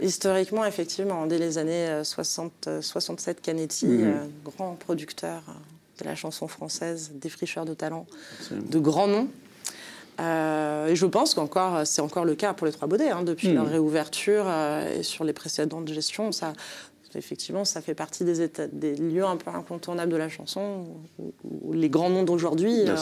[0.00, 4.04] Historiquement, effectivement, dès les années 60, 67, Canetti, mhm.
[4.04, 5.42] euh, grand producteur
[5.98, 8.06] de la chanson française, défricheur de talent,
[8.50, 9.28] de grands noms.
[10.20, 13.10] Euh, et je pense qu'encore, c'est encore le cas pour les Trois Baudets.
[13.10, 13.54] Hein, depuis mhm.
[13.56, 16.52] leur réouverture euh, et sur les précédentes gestions, ça,
[17.16, 20.84] effectivement, ça fait partie des, des lieux un peu incontournables de la chanson,
[21.18, 22.82] où, les grands noms d'aujourd'hui.
[22.86, 22.96] Euh,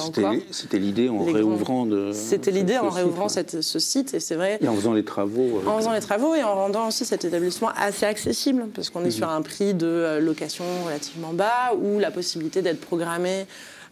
[0.50, 2.12] c'était l'idée en réouvrant de.
[2.12, 4.58] C'était l'idée en réouvrant ce site, et c'est vrai.
[4.60, 5.62] Et en faisant les travaux.
[5.66, 9.06] En faisant les travaux et en rendant aussi cet établissement assez accessible, parce qu'on est
[9.06, 9.10] mhm.
[9.10, 13.46] sur un prix de euh, location relativement bas, ou la possibilité d'être programmé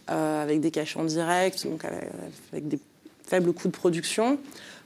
[0.09, 2.79] euh, avec des cachets en direct, donc avec, des
[3.25, 4.37] faibles coûts de production.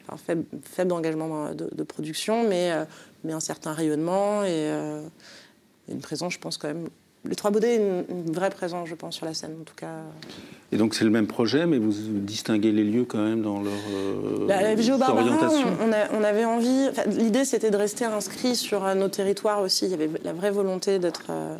[0.08, 2.71] Enfin, faible, faible engagement de, de, production, mais
[3.27, 5.01] mais un certain rayonnement et, euh,
[5.89, 6.87] une présence, je pense quand même.
[7.25, 10.01] Les Trois Baudets, une, une vraie présence, je pense, sur la scène, en tout cas.
[10.71, 13.73] Et donc c'est le même projet, mais vous distinguez les lieux quand même dans leur
[13.73, 14.55] euh, la,
[15.11, 15.67] orientation.
[15.81, 16.89] On, on, avait envie.
[17.07, 19.85] L'idée, c'était de rester inscrit sur euh, nos territoires aussi.
[19.85, 21.23] Il y avait la vraie volonté d'être.
[21.29, 21.57] Euh,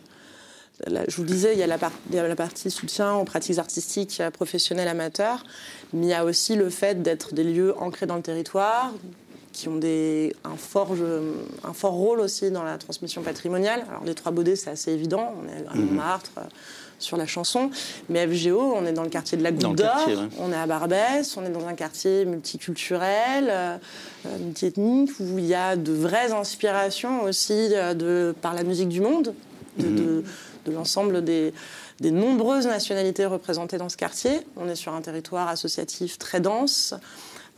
[0.86, 1.77] je vous disais, il y, a la
[2.10, 5.43] il y, a la partie soutien aux pratiques artistiques professionnelles amateurs,
[5.91, 8.93] mais il y a aussi le fait d'être des lieux ancrés dans le territoire,
[9.58, 10.93] qui ont des, un, fort,
[11.63, 13.84] un fort rôle aussi dans la transmission patrimoniale.
[13.89, 15.86] Alors les Trois Baudets, c'est assez évident, on est à mhm.
[15.86, 16.32] Montmartre.
[16.38, 16.43] Euh,
[17.00, 17.70] sur la chanson.
[18.10, 21.38] Mais FGO, on est dans le quartier de la Goutte d'Or, on est à Barbès,
[21.38, 23.78] on est dans un quartier multiculturel, euh,
[24.39, 29.02] multiethnique, où il y a de vraies inspirations aussi euh, de, par la musique du
[29.02, 29.36] monde,
[29.78, 30.24] de, mhm.
[30.65, 31.54] de, l'ensemble des,
[32.00, 34.39] des, nombreuses nationalités représentées dans ce quartier.
[34.56, 36.96] On est sur un territoire associatif très dense.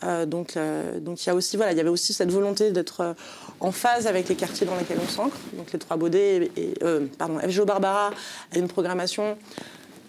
[0.04, 2.72] Euh, donc, euh, donc il y a aussi, voilà, il y avait aussi cette volonté
[2.72, 3.14] d'être euh,
[3.60, 5.38] en phase avec les quartiers dans lesquels on s'ancre.
[5.54, 6.74] Donc les Trois Baudets et,
[7.18, 8.12] pardon, FGO Barbara
[8.54, 9.38] a une programmation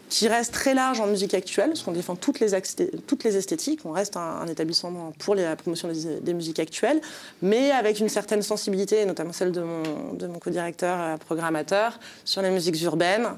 [0.09, 3.81] qui reste très large en musique actuelle, parce qu'on défend toutes les, esthétiques.
[3.85, 5.89] On reste un, établissement pour la promotion
[6.21, 7.01] des, musiques actuelles,
[7.43, 13.29] mais avec une certaine sensibilité, notamment celle de mon, co-directeur programmateur, sur les musiques urbaines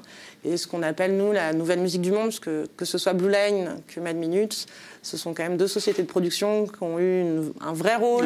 [0.43, 3.13] et ce qu'on appelle, nous, la nouvelle musique du monde, parce que que ce soit
[3.13, 4.65] Blue Line que Mad Minutes,
[5.03, 8.25] ce sont quand même deux sociétés de production qui ont eu un vrai rôle,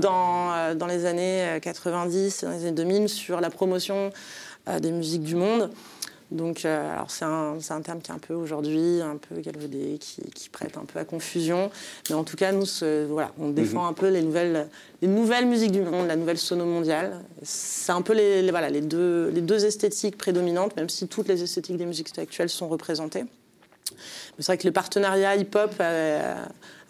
[0.00, 4.12] dans, euh, dans les années 90 et dans les années 2000 sur la promotion
[4.68, 5.70] euh, des musiques du monde.
[6.30, 9.96] Donc, euh, alors c'est un, un, terme qui est un peu aujourd'hui un peu galvaudé,
[9.98, 11.70] qui, qui, prête un peu à confusion.
[12.08, 12.66] Mais en tout cas, nous,
[13.08, 13.88] voilà, on défend mhm.
[13.88, 14.68] un peu les nouvelles,
[15.02, 17.24] les nouvelles musiques du monde, la nouvelle sono mondiale.
[17.42, 21.42] C'est un peu les, voilà, les, deux, les deux esthétiques prédominantes, même si toutes les
[21.42, 23.24] esthétiques des musiques actuelles sont représentées.
[24.40, 25.80] C'est vrai que le partenariat hip-hop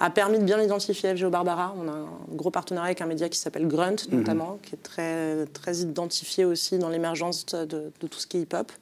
[0.00, 1.74] a permis de bien identifier FGO Barbara.
[1.78, 4.18] On a un gros partenariat avec un média qui s'appelle Grunt, mhm.
[4.18, 8.72] notamment, qui est très, très identifié aussi dans l'émergence de, tout ce qui est hip-hop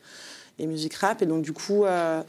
[0.60, 1.20] et musique rap.
[1.20, 2.22] Et donc, du coup, euh,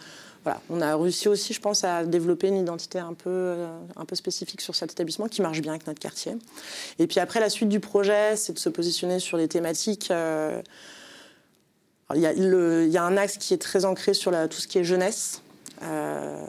[0.44, 4.06] voilà, on a réussi aussi, je pense, à développer une identité un peu, euh, un
[4.06, 6.36] peu spécifique sur cet établissement qui marche bien avec notre quartier.
[6.98, 10.10] Et puis après, la suite du projet, c'est de se positionner sur les thématiques.
[10.10, 10.62] Euh,
[12.16, 14.58] il y, a il y, a un axe qui est très ancré sur la, tout
[14.60, 15.44] ce qui est jeunesse.
[15.82, 16.46] Euh,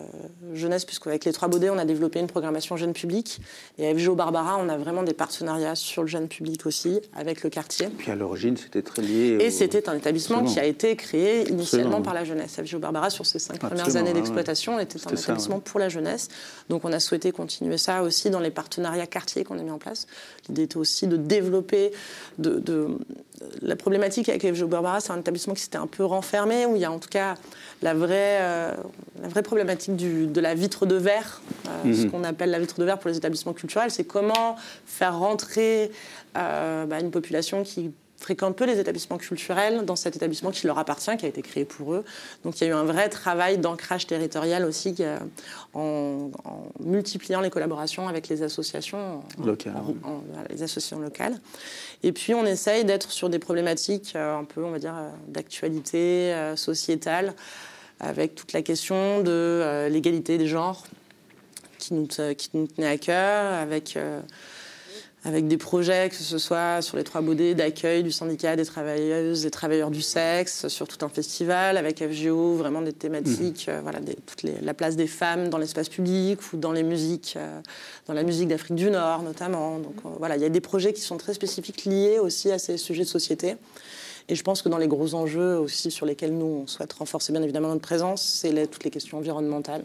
[0.55, 3.41] jeunesse, puisqu'avec les Trois Baudets, on a développé une programmation jeune public.
[3.79, 7.51] Et avec Barbara, on a vraiment des partenariats sur le jeune public aussi, avec le
[7.51, 7.87] quartier.
[7.87, 9.39] Et puis à l'origine, c'était très lié.
[9.41, 12.61] Et c'était un établissement qui a été créé initialement par la jeunesse.
[12.61, 16.29] FGO Barbara, sur ses cinq premières années d'exploitation, était un établissement pour la jeunesse.
[16.69, 19.79] Donc on a souhaité continuer ça aussi dans les partenariats quartiers qu'on a mis en
[19.79, 20.07] place.
[20.49, 21.93] L'idée était aussi de développer
[22.39, 22.89] de,
[23.63, 26.83] la problématique avec FGO Barbara, c'est un établissement qui s'était un peu renfermé, où il
[26.83, 27.35] y a en tout cas
[27.83, 28.75] la vraie, euh,
[29.23, 32.11] la vraie problématique de la vitre de verre, euh, ce mhm.
[32.11, 35.91] qu'on appelle la vitre de verre pour les établissements culturels, c'est comment faire rentrer
[36.37, 40.79] euh, bah, une population qui fréquente peu les établissements culturels dans cet établissement qui leur
[40.79, 42.05] appartient, qui a été créé pour eux.
[42.45, 44.95] Donc il y a eu un vrai travail d'ancrage territorial aussi
[45.75, 46.31] en,
[46.79, 49.75] multipliant les collaborations avec les associations locales.
[50.51, 51.41] les associations locales.
[52.03, 54.95] Et puis on essaye d'être sur des problématiques un peu, on va dire,
[55.29, 57.35] d'actualité sociétale
[58.01, 60.85] avec toute la question de euh, l'égalité des genres
[61.79, 64.21] qui nous, qui nous tenait à cœur, avec, euh,
[65.25, 69.45] avec des projets, que ce soit sur les Trois Baudets, d'accueil du syndicat des travailleuses
[69.45, 73.71] et travailleurs du sexe, sur tout un festival, avec FGO, vraiment des thématiques, mmh.
[73.71, 73.99] euh, voilà,
[74.63, 77.37] la place des femmes dans l'espace public ou dans les musiques,
[78.07, 79.79] dans la musique d'Afrique du Nord notamment.
[79.79, 82.79] Donc voilà, il y a des projets qui sont très spécifiques liés aussi à ces
[82.79, 83.57] sujets de société.
[84.31, 87.33] Et je pense que dans les gros enjeux aussi sur lesquels nous, on souhaite renforcer
[87.33, 89.83] bien évidemment notre présence, c'est toutes les questions environnementales.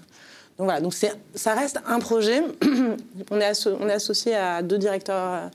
[0.58, 2.42] Donc voilà, donc ça reste un projet.
[3.32, 5.50] on, est on est associé à deux directeurs,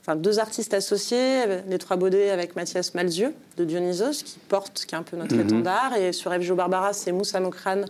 [0.00, 4.94] enfin deux artistes associés, les Trois Baudets avec Mathias Malzieux de Dionysos, qui porte, qui
[4.94, 5.42] est un peu notre mhm.
[5.42, 5.96] étendard.
[5.96, 7.82] Et sur FGO Barbara, c'est Moussa Mokran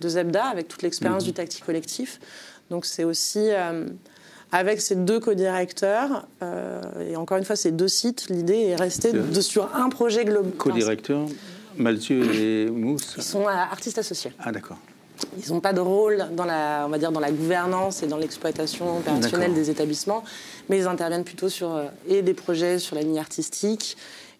[0.00, 1.28] de Zebda, avec toute l'expérience mhm.
[1.28, 2.20] du tactique collectif.
[2.70, 3.50] Donc c'est aussi...
[3.50, 3.86] Euh,
[4.54, 9.10] avec ces deux co-directeurs, euh, et encore une fois, ces deux sites, l'idée est restée
[9.12, 10.52] de, sur un projet global.
[10.52, 11.26] Co-directeurs,
[11.78, 14.32] Mathieu et Mousse Ils sont artistes associés.
[14.38, 14.76] Ah, d'accord.
[15.44, 18.16] Ils n'ont pas de rôle dans la, on va dire, dans la gouvernance et dans
[18.16, 20.24] l'exploitation opérationnelle des établissements,
[20.68, 23.96] mais ils interviennent plutôt sur euh, et des projets sur la ligne artistique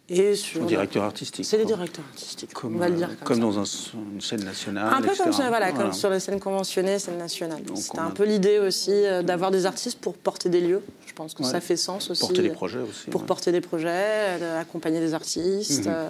[0.09, 1.45] et sur directeur artistique.
[1.45, 4.92] C'est des directeurs artistiques, comme, on va le dire comme, dans une scène nationale.
[4.92, 7.62] Un peu comme, voilà, comme sur les scènes conventionnées, scène nationale.
[7.75, 10.83] C'était un peu l'idée aussi euh, d'avoir des artistes pour porter des lieux.
[11.07, 12.21] Je pense que ça fait sens aussi.
[12.21, 13.11] Porter des projets aussi.
[13.11, 13.88] Pour porter des projets,
[14.40, 15.87] euh, accompagner des artistes.
[15.87, 15.92] Mhm.
[15.95, 16.09] Euh,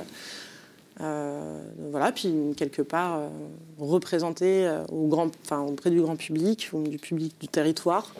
[0.98, 3.30] voilà, puis quelque part
[3.78, 8.14] représenter au grand, enfin, auprès du grand public ou du public du territoire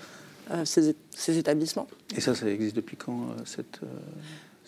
[0.65, 1.87] ces, ces, établissements.
[2.17, 3.81] Et ça, ça existe depuis quand cette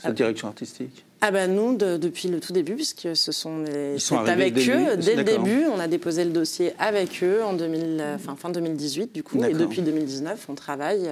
[0.02, 1.04] la direction artistique?
[1.26, 3.96] Ah ben nous, depuis le tout début, puisque ce sont les...
[3.96, 4.96] Ils avec eux.
[4.98, 9.14] Dès le début, on a déposé le dossier avec eux en 2000, enfin, fin 2018,
[9.14, 9.42] du coup.
[9.42, 11.08] Et depuis 2019, on travaille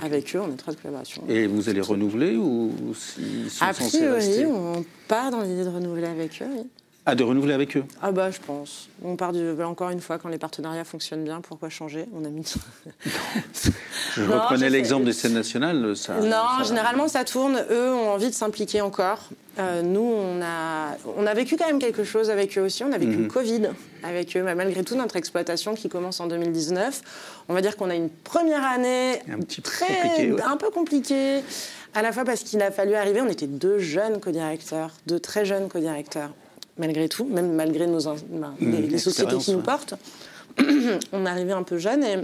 [0.00, 0.40] avec, eux.
[0.40, 1.22] en étroite collaboration.
[1.28, 2.72] Et vous allez renouveler ou
[3.18, 6.66] ils sont A priori, on part dans l'idée de renouveler avec eux, oui.
[7.06, 8.88] Ah, de renouveler avec eux Ah bah je pense.
[9.04, 9.52] On part du...
[9.52, 12.44] Bah, encore une fois, quand les partenariats fonctionnent bien, pourquoi changer On a mis...
[14.16, 15.94] je reprenais l'exemple des scènes nationales.
[15.96, 17.62] Ça, non, généralement ça tourne.
[17.70, 19.28] Eux ont envie de s'impliquer encore.
[19.58, 22.82] Euh, nous, on a, on a vécu quand même quelque chose avec eux aussi.
[22.84, 23.28] On a vécu le mhm.
[23.28, 23.62] Covid
[24.02, 24.42] avec eux.
[24.42, 27.02] Mais malgré tout, notre exploitation qui commence en 2019,
[27.50, 31.42] on va dire qu'on a une première année un, petit très, un peu compliquée.
[31.92, 35.44] À la fois parce qu'il a fallu arriver, on était deux jeunes co-directeurs, deux très
[35.44, 36.30] jeunes co-directeurs
[36.78, 39.94] malgré tout, même malgré nos, mmh, les, sociétés qui nous portent.
[41.12, 42.16] on arrivait un peu jeune et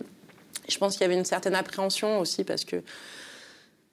[0.68, 2.82] je pense qu'il y avait une certaine appréhension aussi parce que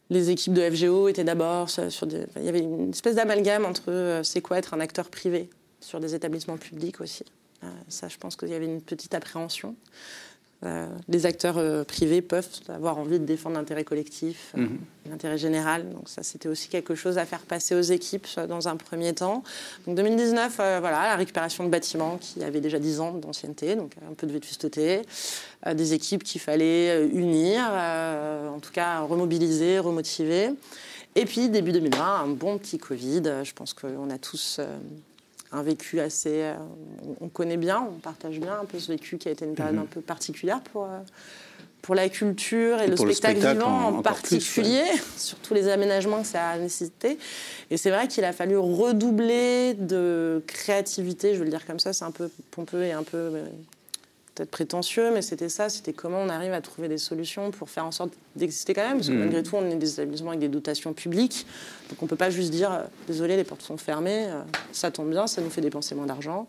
[0.09, 2.25] les équipes de FGO étaient d'abord sur des...
[2.37, 5.99] Il y avait une espèce d'amalgame entre euh, c'est quoi être un acteur privé sur
[5.99, 7.25] des établissements publics aussi.
[7.63, 9.75] Euh, ça, je pense qu'il y avait une petite appréhension.
[10.65, 14.79] Euh, les acteurs euh, privés peuvent avoir envie de défendre l'intérêt collectif, euh, mhm.
[15.07, 15.87] l'intérêt général.
[15.91, 19.43] Donc ça, c'était aussi quelque chose à faire passer aux équipes dans un premier temps.
[19.85, 24.13] Donc 2019, voilà, la récupération de bâtiments qui avaient déjà 10 ans d'ancienneté, donc un
[24.15, 25.03] peu de vétusteté,
[25.71, 30.49] des équipes qu'il fallait unir, en tout cas remobiliser, remotiver.
[31.15, 33.23] Et puis début 2020, un bon petit Covid.
[33.43, 34.59] Je pense qu'on a tous
[35.51, 36.43] un vécu assez.
[36.43, 36.55] Euh,
[37.21, 39.75] on connaît bien, on partage bien un peu ce vécu qui a été une période
[39.75, 39.83] mhm.
[39.83, 40.99] un peu particulière pour, euh,
[41.81, 44.83] pour la culture et, le, spectacle vivant en, particulier,
[45.17, 47.17] sur tous les aménagements que ça a nécessité.
[47.69, 51.93] Et c'est vrai qu'il a fallu redoubler de créativité, je veux le dire comme ça,
[51.93, 53.43] c'est un peu pompeux et un peu.
[54.37, 57.85] Peut-être prétentieux, mais c'était ça, c'était comment on arrive à trouver des solutions pour faire
[57.87, 59.19] en sorte d'exister quand même, parce que Mhm.
[59.21, 61.47] malgré tout, on est des établissements avec des dotations publiques,
[61.89, 64.91] donc on ne peut pas juste dire, euh, désolé, les portes sont fermées, euh, ça
[64.91, 66.45] tombe bien, ça nous fait dépenser moins d'argent.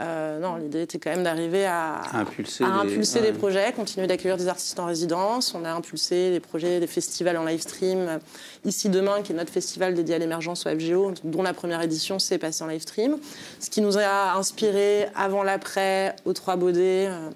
[0.00, 3.30] Euh, non, l'idée était quand même d'arriver à, À impulser à des- impulser ouais.
[3.30, 5.54] des projets, continuer d'accueillir des artistes en résidence.
[5.54, 8.18] On a impulsé des projets, des festivals en live stream.
[8.64, 12.18] Ici Demain, qui est notre festival dédié à l'émergence au FGO, dont la première édition
[12.18, 13.18] s'est passée en live stream.
[13.60, 17.08] Ce qui nous a inspiré avant l'après aux Trois Baudets.
[17.08, 17.28] euh,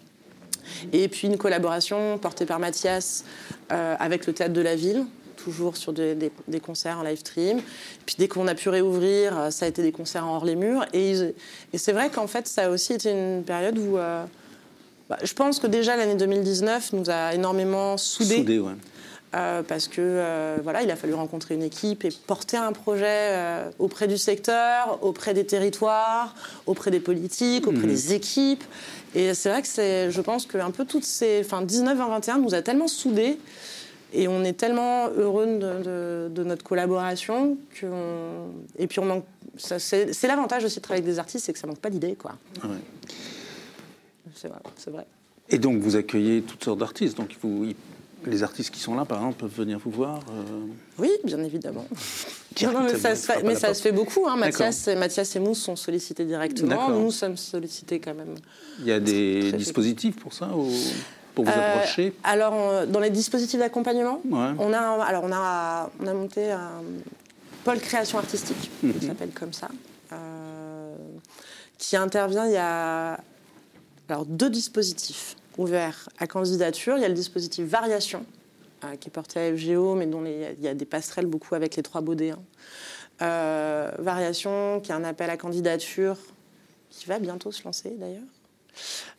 [0.94, 3.24] Et puis une collaboration portée par Mathias
[3.70, 5.04] euh, avec le Théâtre de la Ville,
[5.46, 7.60] toujours sur des, des- des concerts en live stream.
[8.04, 10.56] Puis dès qu'on a pu réouvrir, euh, ça a été des concerts en hors les
[10.56, 10.84] murs.
[10.92, 11.14] Et,
[11.74, 13.96] c'est vrai qu'en fait, ça a aussi été une période où...
[13.96, 14.24] euh,
[15.08, 18.38] bah, je pense que déjà l'année 2019 nous a énormément soudés.
[18.38, 18.72] Soudé, ouais.
[19.34, 23.04] Euh, parce que euh, voilà, il a fallu rencontrer une équipe et porter un projet
[23.06, 26.34] euh, auprès du secteur, auprès des territoires,
[26.66, 27.88] auprès des politiques, auprès Mhm.
[27.88, 28.64] des équipes.
[29.14, 32.08] Et c'est vrai que c'est, je pense que un peu toutes ces, enfin 19 20
[32.08, 33.38] 21 nous a tellement soudés
[34.12, 37.86] et on est tellement heureux de, de- de notre collaboration que
[38.78, 39.24] et puis on manque.
[39.58, 42.32] C'est, l'avantage aussi de travailler avec des artistes, c'est que ça manque pas d'idées, quoi.
[42.62, 42.70] Ouais.
[44.34, 44.58] C'est vrai.
[44.76, 45.06] C'est vrai.
[45.48, 47.16] Et donc, vous accueillez toutes sortes d'artistes.
[47.16, 47.66] Donc, vous,
[48.26, 50.20] les artistes qui sont là, par exemple, peuvent venir vous voir.
[50.30, 50.42] euh,
[50.98, 51.86] Oui, bien évidemment.
[52.62, 53.76] Non, non, mais ça, se fait, à mais la ça porte.
[53.76, 54.26] se fait beaucoup.
[54.26, 54.36] Hein.
[54.36, 56.88] Mathias, et- Mathias et Mousse sont sollicités directement.
[56.88, 58.34] Nous sommes sollicités quand même.
[58.80, 60.70] Il y a des dispositifs pour ça, ou-
[61.36, 64.50] pour vous Euh, alors, euh, dans les dispositifs d'accompagnement, Ouais.
[64.58, 66.82] on, a, alors on, a, on a monté un
[67.62, 68.94] pôle création artistique, Mhm.
[68.94, 69.68] qui s'appelle comme ça,
[70.12, 70.96] euh,
[71.78, 72.46] qui intervient.
[72.46, 73.20] Il y a
[74.08, 76.96] alors, deux dispositifs ouverts à candidature.
[76.96, 78.24] Il y a le dispositif variation,
[78.84, 81.54] euh, qui est porté à FGO, mais dont les- il y a des passerelles beaucoup
[81.54, 82.30] avec les trois baudets.
[83.20, 83.90] hein.
[83.98, 86.16] Variation, qui est un appel à candidature,
[86.90, 88.22] qui va bientôt se lancer d'ailleurs.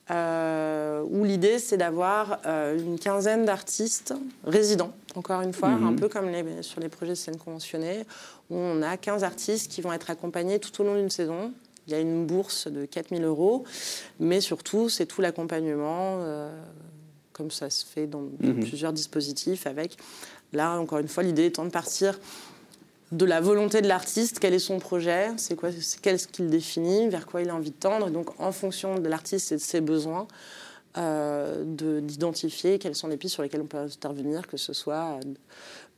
[0.09, 4.13] Euh, où l'idée c'est d'avoir euh, une quinzaine d'artistes
[4.45, 5.87] résidents, encore une fois, Mhm.
[5.87, 8.05] un peu comme les- sur les projets de scène conventionnés,
[8.49, 11.51] où on a 15 artistes qui vont être accompagnés tout au long d'une saison.
[11.87, 13.65] Il y a une bourse de 4000 euros,
[14.19, 16.57] mais surtout c'est tout l'accompagnement, euh,
[17.33, 18.61] comme ça se fait dans, dans Mhm.
[18.61, 19.97] plusieurs dispositifs, avec,
[20.53, 22.17] là encore une fois, l'idée étant de partir
[23.11, 25.69] de la volonté de l'artiste, quel est son projet, c'est quoi,
[26.01, 29.51] qu'est-ce qu'il définit, vers quoi il a envie de tendre, donc en fonction de l'artiste
[29.51, 30.27] et de ses besoins,
[30.97, 35.19] euh, de- d'identifier quelles sont les pistes sur lesquelles on peut intervenir, que ce soit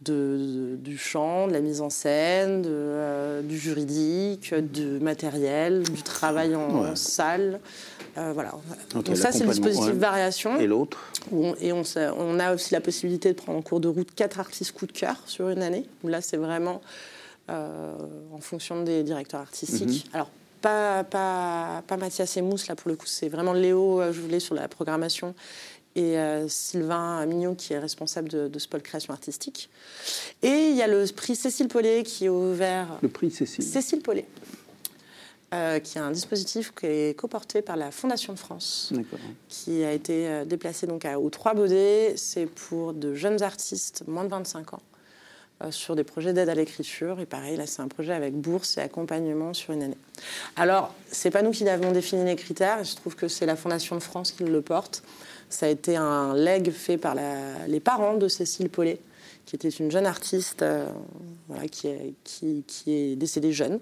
[0.02, 5.84] de, de- du chant, de la mise en scène, de, euh, du juridique, du matériel,
[5.84, 6.90] du travail en, Ouais.
[6.92, 7.60] en salle.
[8.18, 8.54] Euh, voilà.
[8.94, 9.94] Donc ça, c'est le dispositif ouais.
[9.94, 10.60] variation.
[10.60, 11.00] Et l'autre
[11.32, 14.72] on- et on, a aussi la possibilité de prendre en cours de route quatre artistes
[14.72, 15.86] coup de cœur sur une année.
[16.04, 16.82] Là, c'est vraiment
[17.50, 17.94] euh,
[18.34, 20.06] en fonction des directeurs artistiques.
[20.08, 20.14] Mhm.
[20.14, 20.30] Alors,
[20.62, 24.40] pas, pas, pas Mathias et Mousse, là, pour le coup, c'est vraiment Léo je voulais
[24.40, 25.34] sur la programmation
[25.96, 29.70] et euh, Sylvain Mignot qui est responsable de, de ce pôle création artistique.
[30.44, 32.88] Et il y a le prix Cécile Paulet qui est ouvert.
[33.02, 33.64] Le prix Cécile.
[33.64, 34.26] Cécile Paulet.
[35.54, 38.94] euh, qui est un dispositif qui est coporté par la Fondation de France
[39.48, 42.14] qui a été euh, déplacé donc à, aux Trois Baudets.
[42.18, 44.82] C'est pour de jeunes artistes, moins de 25 ans,
[45.72, 47.20] sur des projets d'aide à l'écriture.
[47.20, 49.98] Et pareil, là, c'est un projet avec bourse et accompagnement sur une année.
[50.56, 52.84] Alors, c'est pas nous qui avons défini les critères.
[52.84, 55.04] Je trouve que c'est la Fondation de France qui le porte.
[55.50, 59.00] Ça a été un leg fait par la- les parents de Cécile Paulet,
[59.46, 60.88] qui était une jeune artiste euh,
[61.48, 63.80] voilà, qui, est, qui, qui est décédée jeune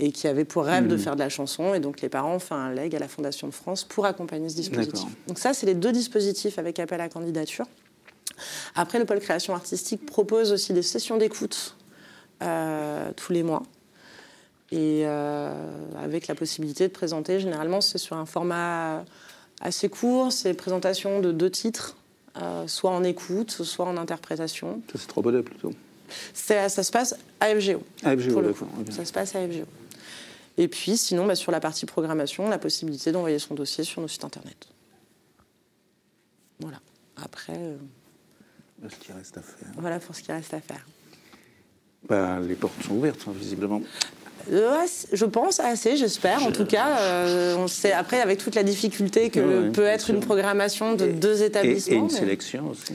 [0.00, 1.00] et qui avait pour rêve de Mhm.
[1.00, 1.72] faire de la chanson.
[1.74, 4.48] Et donc les parents ont fait un leg à la Fondation de France pour accompagner
[4.48, 5.08] ce dispositif.
[5.28, 7.66] Donc ça, c'est les deux dispositifs avec appel à candidature.
[8.74, 11.76] Après, le pôle création artistique propose aussi des sessions d'écoute
[12.42, 13.62] euh, tous les mois.
[14.72, 15.52] Et euh,
[16.02, 19.04] avec la possibilité de présenter, généralement, c'est sur un format
[19.60, 21.96] assez court, c'est présentation de deux titres,
[22.42, 24.82] euh, soit en écoute, soit en interprétation.
[24.92, 25.72] Ça, c'est trop bonnet plutôt.
[26.32, 27.82] Ça se passe à FGO.
[28.02, 28.68] Pour le d'accord.
[28.90, 29.64] Ça se passe à FGO.
[30.56, 34.08] Et puis, sinon, bah, sur la partie programmation, la possibilité d'envoyer son dossier sur nos
[34.08, 34.68] sites internet.
[36.60, 36.80] Voilà.
[37.16, 37.58] Après,
[38.88, 39.68] Ce qui reste à faire.
[39.78, 40.86] voilà pour ce qui reste à faire.
[42.08, 43.80] Bah, les portes sont ouvertes, hein, visiblement.
[44.52, 44.76] Euh,
[45.12, 46.42] je pense assez, j'espère.
[46.44, 50.14] En tout cas, euh, on sait après avec toute la difficulté que peut être sûr.
[50.14, 51.94] une programmation de Et- deux établissements.
[51.94, 52.92] et une mais- sélection aussi.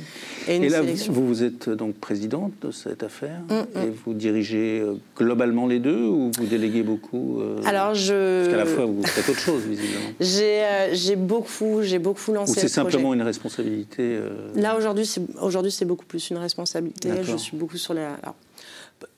[0.48, 1.14] et une et là, sélection.
[1.14, 3.84] vous, vous êtes donc présidente de cette affaire Mm, mm.
[3.84, 8.44] et vous dirigez euh, globalement les deux ou vous déléguez beaucoup euh, Alors, je.
[8.46, 10.10] Parce qu'à la fois, vous faites autre chose, visiblement.
[10.20, 12.74] J'ai euh, beaucoup, j'ai beaucoup lancé Ou c'est projet.
[12.74, 14.20] simplement une responsabilité
[14.56, 17.10] Là aujourd'hui, c'est aujourd'hui c'est beaucoup plus une responsabilité.
[17.24, 18.36] Je suis beaucoup sur alors,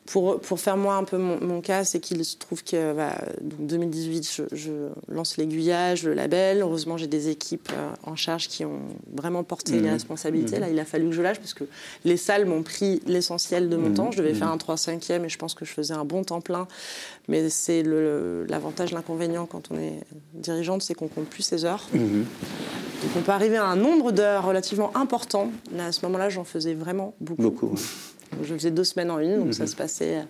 [0.06, 3.68] pour, pour, faire moi un peu mon, cas, c'est qu'il se trouve que bah, donc
[3.68, 4.72] 2018, je,
[5.08, 6.62] lance l'aiguillage, le label.
[6.62, 8.82] Heureusement, j'ai des équipes euh, en charge qui ont
[9.16, 9.94] vraiment porté les mmh.
[9.94, 10.58] responsabilités.
[10.58, 10.62] Mmh.
[10.62, 11.64] Là, il a fallu que je lâche parce que
[12.04, 13.94] les salles m'ont pris l'essentiel de mon mmh.
[13.94, 14.12] temps.
[14.12, 16.68] Je devais faire un 3-5e et je pense que je faisais un bon temps plein.
[17.28, 20.02] Mais c'est l'avantage, l'inconvénient quand on est
[20.34, 21.88] dirigeante, c'est qu'on compte plus ses heures.
[21.94, 25.52] Donc on peut arriver à un nombre d'heures relativement important.
[25.76, 27.42] Là, à ce moment-là, j'en faisais vraiment beaucoup.
[27.42, 27.76] Beaucoup.
[28.42, 29.70] Je faisais deux semaines en une, donc ça mhm.
[29.70, 30.26] se passait.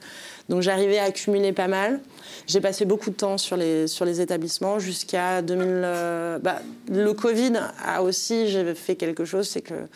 [0.50, 2.00] Donc j'arrivais à accumuler pas mal.
[2.48, 5.68] J'ai passé beaucoup de temps sur les, sur les établissements jusqu'à 2000.
[5.68, 9.88] Euh, bah, le Covid a aussi j'ai fait quelque chose, c'est que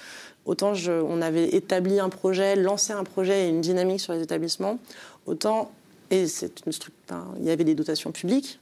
[0.45, 4.77] autant on avait établi un projet, lancé un projet et une dynamique sur les établissements,
[5.25, 5.71] autant
[6.11, 6.71] et c'est une
[7.39, 8.59] il y avait des dotations publiques,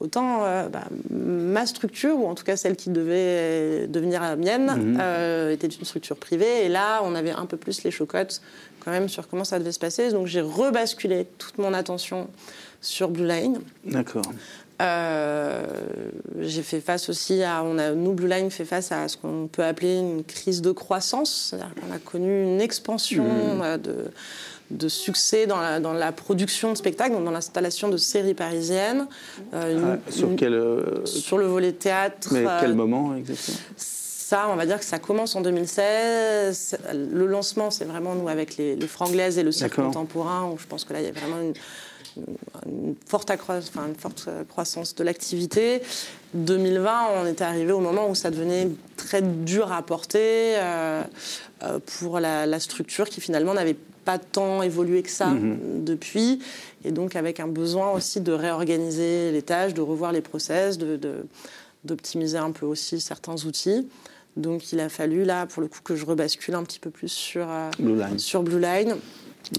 [0.00, 4.66] autant euh, bah, ma structure, ou en tout cas celle qui devait devenir la mienne,
[4.66, 4.98] mhm.
[5.00, 6.64] euh, était une structure privée.
[6.64, 8.42] Et là, on avait un peu plus les chocottes
[8.84, 10.10] quand même sur comment ça devait se passer.
[10.10, 12.28] Donc j'ai rebasculé toute mon attention
[12.80, 13.60] sur Blue Line.
[13.84, 14.24] D'accord.
[14.82, 15.64] Euh,
[16.40, 19.48] j'ai fait face aussi à, on a, nous Blue Line fait face à ce qu'on
[19.50, 23.78] peut appeler une crise de croissance, c'est-à-dire qu'on a connu une expansion mhm.
[23.78, 24.10] de,
[24.70, 29.06] de, succès dans la, dans la, production de spectacles, dans l'installation de séries parisiennes.
[29.52, 32.28] Euh, ah, sur quel euh, Sur le volet théâtre.
[32.32, 33.58] Mais quel moment exactement?
[34.24, 36.78] ça, on va dire que ça commence en 2016.
[36.94, 40.66] Le lancement, c'est vraiment nous avec les, les franglaises et le cirque contemporain, où je
[40.66, 41.52] pense que là, il y a vraiment
[42.66, 45.82] une, forte, enfin, une forte croissance de l'activité.
[46.34, 51.02] 2020, on était arrivé au moment où ça devenait très dur à porter euh,
[51.62, 55.84] euh, pour la, structure qui finalement n'avait pas tant évolué que ça mm-hmm.
[55.84, 56.40] depuis,
[56.84, 60.78] et donc avec un besoin aussi de réorganiser les tâches, de revoir les process,
[61.84, 63.88] d'optimiser un peu aussi certains outils.
[64.36, 67.08] Donc il a fallu là, pour le coup, que je rebascule un petit peu plus
[67.08, 68.18] sur euh, Blue Line.
[68.18, 68.96] Sur Blue Line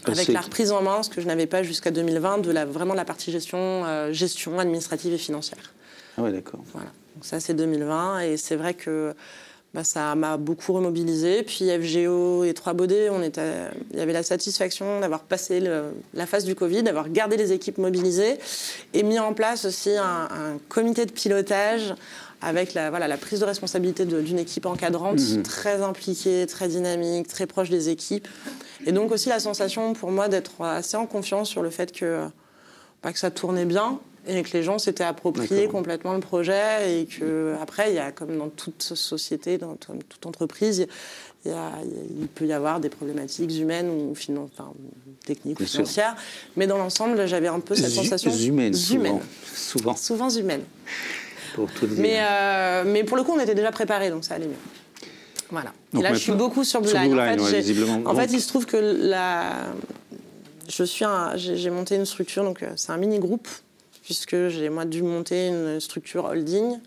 [0.06, 2.94] avec la reprise en main, ce que je n'avais pas jusqu'à 2020, de la, vraiment
[2.94, 5.74] la partie gestion, euh, gestion administrative et financière.
[6.18, 6.62] Ah ouais, d'accord.
[6.74, 6.90] Voilà.
[7.16, 8.22] Donc ça, c'est 2020.
[8.22, 9.14] Et c'est vrai que
[9.76, 11.44] bah, ça m'a beaucoup remobilisé.
[11.44, 13.42] Puis FGO et 3 Baudets, on était,
[13.92, 15.62] il y avait la satisfaction d'avoir passé
[16.14, 18.38] la phase du Covid, d'avoir gardé les équipes mobilisées
[18.94, 21.94] et mis en place aussi un, un comité de pilotage
[22.42, 25.44] avec la, voilà, la prise de responsabilité d'une équipe encadrante mhm.
[25.44, 28.30] très impliquée, très dynamique, très proche des équipes.
[28.86, 32.26] Et donc aussi la sensation pour moi d'être assez en confiance sur le fait que,
[33.02, 37.06] pas que ça tournait bien et que les gens s'étaient appropriés complètement le projet et
[37.06, 40.88] que après il y a comme dans toute société, dans toute entreprise,
[41.46, 41.54] il,
[42.20, 44.72] il peut y avoir des problématiques humaines ou enfin,
[45.26, 46.16] techniques ou financières,
[46.56, 49.22] mais dans l'ensemble j'avais un peu cette sensation humaine, souvent.
[49.54, 50.62] souvent, souvent humaine.
[51.98, 54.54] Mais, euh, mais pour le coup, on était déjà préparés, donc ça allait mieux.
[55.52, 55.74] Voilà.
[55.98, 57.14] et là, je suis beaucoup sur Blue Line.
[58.06, 59.68] en, fait, il se trouve que la...
[60.68, 63.48] je suis j'ai monté une structure, donc euh, c'est un mini groupe,
[64.06, 66.80] puisque j'ai moi dû monter une structure holding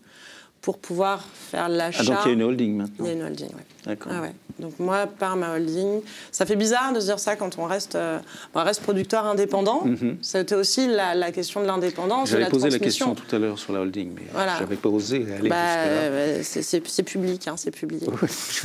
[0.62, 2.02] pour pouvoir faire l'achat.
[2.02, 3.04] Ah, donc il y a une holding maintenant.
[3.04, 3.62] Il y a une holding, oui.
[3.86, 4.12] D'accord.
[4.14, 4.32] Ah ouais.
[4.58, 6.00] Donc moi, par ma holding,
[6.32, 8.18] ça fait bizarre de se dire ça quand on reste, euh,
[8.54, 9.84] on reste producteur indépendant.
[9.84, 10.18] Mhm.
[10.20, 12.30] C'était aussi la, question de l'indépendance.
[12.30, 14.56] J'avais posé la question tout à l'heure sur la holding, mais voilà.
[14.58, 16.80] j'avais pas osé aller bah, jusque-là.
[16.84, 18.06] C'est public, hein, c'est publié.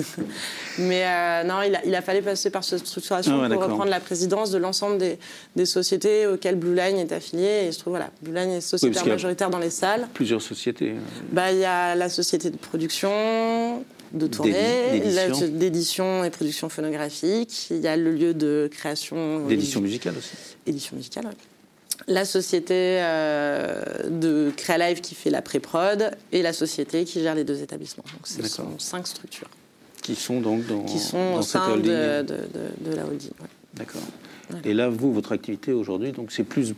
[0.80, 3.92] mais euh, non, il a, il a, fallu passer par cette structuration ah pour reprendre
[3.92, 5.20] la présidence de l'ensemble des,
[5.56, 7.68] des, sociétés auxquelles Blue Line est affiliée.
[7.68, 10.08] Et je trouve, voilà, Blue Line est sociétaire majoritaire dans les salles.
[10.14, 10.92] Plusieurs sociétés.
[10.92, 11.24] Hein.
[11.32, 15.02] Bah, il y a la société de production, de tournée,
[15.52, 17.68] d'édition et production phonographique.
[17.72, 19.48] Il y a le lieu de création.
[19.48, 20.32] D'édition musicale aussi.
[20.66, 21.36] Édition musicale, oui.
[22.08, 27.44] La société euh, de Créalive qui fait la pré-prod et la société qui gère les
[27.44, 28.04] deux établissements.
[28.12, 29.50] Donc ce sont cinq structures.
[30.02, 32.24] Qui sont donc dans, qui sont au sein de,
[32.94, 33.32] la holding.
[33.74, 34.02] D'accord.
[34.66, 36.74] Et là, vous, votre activité aujourd'hui, donc c'est plus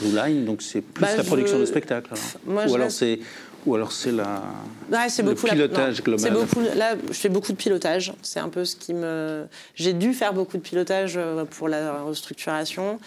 [0.00, 2.14] Blue Line, donc c'est plus bah, la production de spectacles.
[2.46, 3.18] Moi, Ou alors c'est
[3.68, 4.42] ou alors c'est la
[4.90, 6.32] le pilotage global.
[6.32, 8.14] Beaucoup, là, je fais beaucoup de pilotage.
[8.22, 9.46] C'est un peu ce qui me.
[9.74, 12.98] J'ai dû faire beaucoup de pilotage euh, pour la restructuration.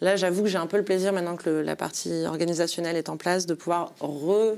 [0.00, 3.16] Là, j'avoue que j'ai un peu le plaisir maintenant que la partie organisationnelle est en
[3.16, 4.56] place de pouvoir re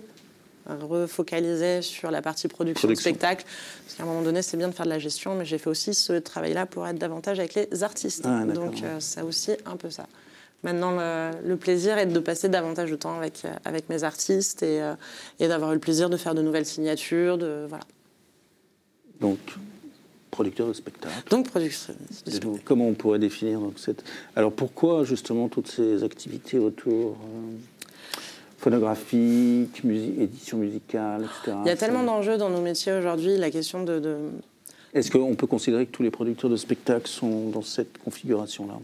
[0.66, 3.44] refocaliser sur la partie production, de spectacle.
[3.84, 5.68] Parce qu'à un moment donné, c'est bien de faire de la gestion, mais j'ai fait
[5.68, 8.24] aussi ce travail-là pour être davantage avec les artistes.
[8.24, 10.06] Ah, Donc, euh, ça aussi un peu ça.
[10.62, 10.92] Maintenant,
[11.44, 14.94] le, plaisir est de passer davantage de temps avec, avec mes artistes et, euh,
[15.40, 17.36] et d'avoir eu le plaisir de faire de nouvelles signatures.
[17.36, 17.84] De, voilà.
[19.20, 19.38] Donc,
[20.30, 21.14] producteur de spectacle.
[21.30, 22.60] Donc, producteur de spectacle.
[22.64, 24.04] Comment on pourrait définir donc, cette...
[24.36, 27.56] Alors, pourquoi justement toutes ces activités autour euh,
[28.58, 31.56] phonographique, musique, édition musicale, etc.
[31.64, 33.36] Il y a tellement d'enjeux dans nos métiers aujourd'hui.
[33.36, 34.16] La question de,
[34.94, 38.78] Est-ce qu'on peut considérer que tous les producteurs de spectacles sont dans cette configuration-là?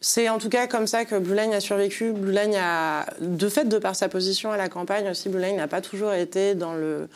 [0.00, 2.12] C'est en tout cas comme ça que Blue Line a survécu.
[2.12, 5.56] Blue Line a, de fait, de par sa position à la campagne aussi, Blue Line
[5.56, 7.08] n'a pas toujours été dans le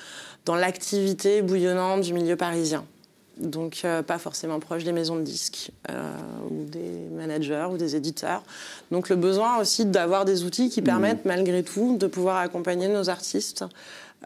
[0.45, 2.85] dans l'activité bouillonnante du milieu parisien.
[3.39, 6.13] Donc euh, pas forcément proche des maisons de disques euh,
[6.51, 8.43] ou des managers ou des éditeurs.
[8.91, 11.29] Donc le besoin aussi d'avoir des outils qui permettent mmh.
[11.29, 13.65] malgré tout de pouvoir accompagner nos artistes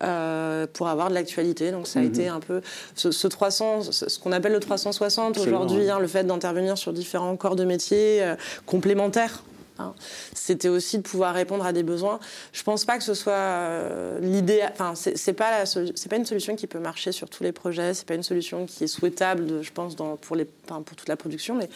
[0.02, 1.70] euh, pour avoir de l'actualité.
[1.70, 2.08] Donc ça a mhm.
[2.08, 2.60] été un peu
[2.94, 7.56] ce, 300, ce qu'on appelle le 360 aujourd'hui, hein, le fait d'intervenir sur différents corps
[7.56, 8.36] de métier euh,
[8.66, 9.42] complémentaires.
[9.78, 9.94] Hein.
[10.34, 12.18] C'était aussi de pouvoir répondre à des besoins.
[12.52, 14.62] Je pense pas que ce soit euh, l'idée.
[14.72, 17.94] Enfin, c'est pas c'est pas une solution qui peut marcher sur tous les projets.
[17.94, 21.16] C'est pas une solution qui est souhaitable, je pense, dans, pour les, pour toute la
[21.16, 21.68] production, mais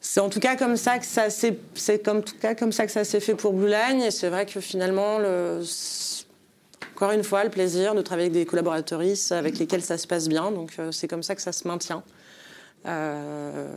[0.00, 1.58] c'est en tout cas comme ça que ça c'est
[2.02, 4.46] comme tout cas comme ça que ça s'est fait pour Blue Line et c'est vrai
[4.46, 5.60] que finalement le
[7.00, 10.28] encore une fois, le plaisir de travailler avec des collaboratrices avec lesquelles ça se passe
[10.28, 10.52] bien.
[10.52, 12.02] Donc euh, c'est comme ça que ça se maintient.
[12.84, 13.72] Euh,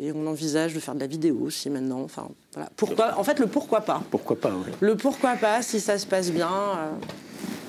[0.00, 2.00] et on envisage de faire de la vidéo aussi maintenant.
[2.00, 2.68] Enfin, voilà.
[2.74, 4.02] pourquoi, en fait, le pourquoi pas.
[4.10, 4.72] Pourquoi pas, oui.
[4.80, 6.50] Le pourquoi pas, si ça se passe bien.
[6.50, 6.90] Euh,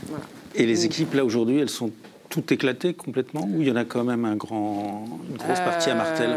[0.07, 0.25] voilà.
[0.55, 1.91] Et les équipes, là, aujourd'hui, elles sont
[2.29, 5.91] toutes éclatées complètement Ou il y en a quand même un grand, une grosse partie
[5.91, 6.35] à Martel?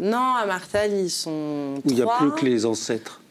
[0.00, 1.76] Non, à Martel, ils sont.
[1.84, 3.21] Où il n'y a plus que les ancêtres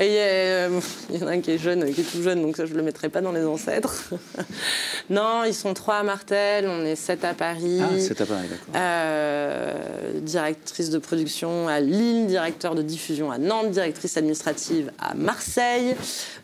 [0.00, 2.66] Euh, il y, en a un qui est jeune, qui est tout jeune, donc ça,
[2.66, 4.10] je ne le mettrai pas dans les ancêtres.
[5.10, 7.80] non, ils sont trois à Martel, on est sept à Paris.
[7.80, 8.74] Ah, sept à Paris, d'accord.
[8.74, 15.94] Euh, directrice de production à Lille, directeur de diffusion à Nantes, directrice administrative à Marseille.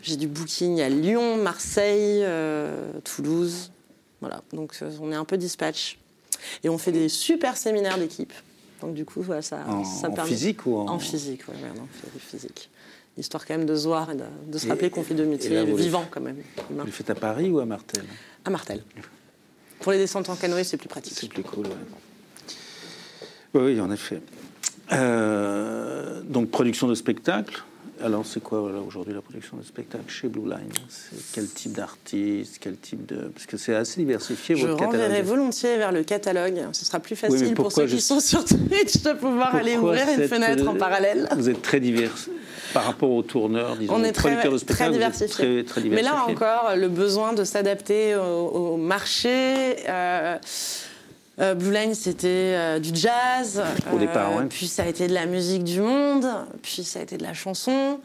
[0.01, 3.71] J'ai du booking à Lyon, Marseille, euh, Toulouse.
[4.21, 5.97] Voilà, donc on est un peu dispatch.
[6.63, 8.33] Et on fait des super séminaires d'équipe.
[8.81, 10.29] Donc du coup, ça, en, ça permet...
[10.29, 10.87] physique ou en...
[10.87, 12.69] En physique, oui, en physique.
[13.17, 16.05] Histoire quand même de se voir et de, se rappeler qu'on fait de métiers vivants
[16.09, 16.37] quand même.
[16.69, 18.03] Vous le faites à Paris ou à Martel?
[18.45, 18.83] À Martel.
[19.81, 21.13] Pour les descentes en canoë, c'est plus pratique.
[21.19, 21.73] C'est plus cool, oui.
[23.53, 24.21] Oui, en effet.
[24.93, 27.63] Euh, donc, production de spectacle.
[28.03, 30.71] Alors, c'est quoi aujourd'hui la production de spectacle chez Blue Line?
[31.33, 34.55] Quel type d'artiste Quel type de parce que c'est assez diversifié.
[34.55, 36.59] Je votre renverrai volontiers vers le catalogue.
[36.73, 40.27] Ce sera plus facile pour ceux qui sont sur Twitch de pouvoir aller ouvrir une
[40.27, 41.27] fenêtre en parallèle?
[41.35, 42.11] Vous êtes très divers
[42.73, 45.65] par rapport aux tourneurs, disons, On est très, de très diversifié.
[45.89, 49.75] Mais là encore, le besoin de s'adapter au, marché.
[49.89, 50.37] Euh,
[51.41, 53.63] euh, Blue Line, c'était euh, du jazz.
[53.91, 56.25] Au départ, euh, Puis ça a été de la musique du monde.
[56.61, 57.99] Puis ça a été de la chanson.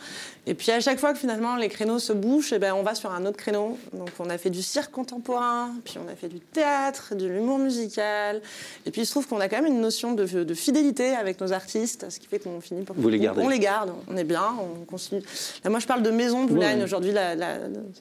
[0.49, 2.95] Et puis à chaque fois que finalement les créneaux se bouchent, eh ben, on va
[2.95, 3.77] sur un autre créneau.
[3.93, 7.59] Donc on a fait du cirque contemporain, puis on a fait du théâtre, de l'humour
[7.59, 8.41] musical.
[8.87, 11.53] Et puis il se trouve qu'on a quand même une notion de, fidélité avec nos
[11.53, 12.95] artistes, ce qui fait qu'on finit par...
[12.97, 15.23] Vous les gardez On les garde, on est bien, on continue.
[15.65, 16.83] Là, moi je parle de Maison Blue Line.
[16.83, 17.59] Aujourd'hui, la, la,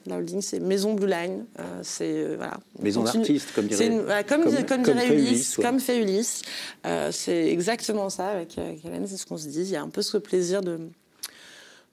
[0.08, 1.44] holding c'est Maison Blue Line.
[1.58, 6.42] Euh, c'est, euh, voilà, Maison d'artiste, comme dirait, comme, comme, dirait Ulysse, comme fait Ulysse.
[6.86, 9.62] Euh, c'est exactement ça avec, avec Hélène, c'est ce qu'on se dit.
[9.62, 10.78] Il y a un peu ce plaisir de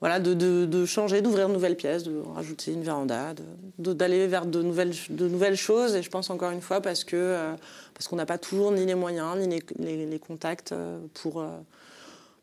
[0.03, 3.33] voilà, de, changer, d'ouvrir de nouvelles pièces, de rajouter une véranda,
[3.77, 5.95] d'aller vers de nouvelles, de nouvelles choses.
[5.95, 7.53] Et je pense encore une fois parce que euh,
[7.93, 11.47] parce qu'on n'a pas toujours ni les moyens ni les, contacts euh, pour euh,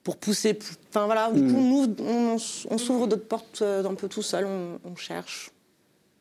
[0.04, 0.58] pour pousser.
[0.88, 1.68] Enfin voilà, du coup mm.
[1.68, 1.96] nous
[2.70, 5.50] on, s'ouvre d'autres portes un peu tout seul, on, cherche,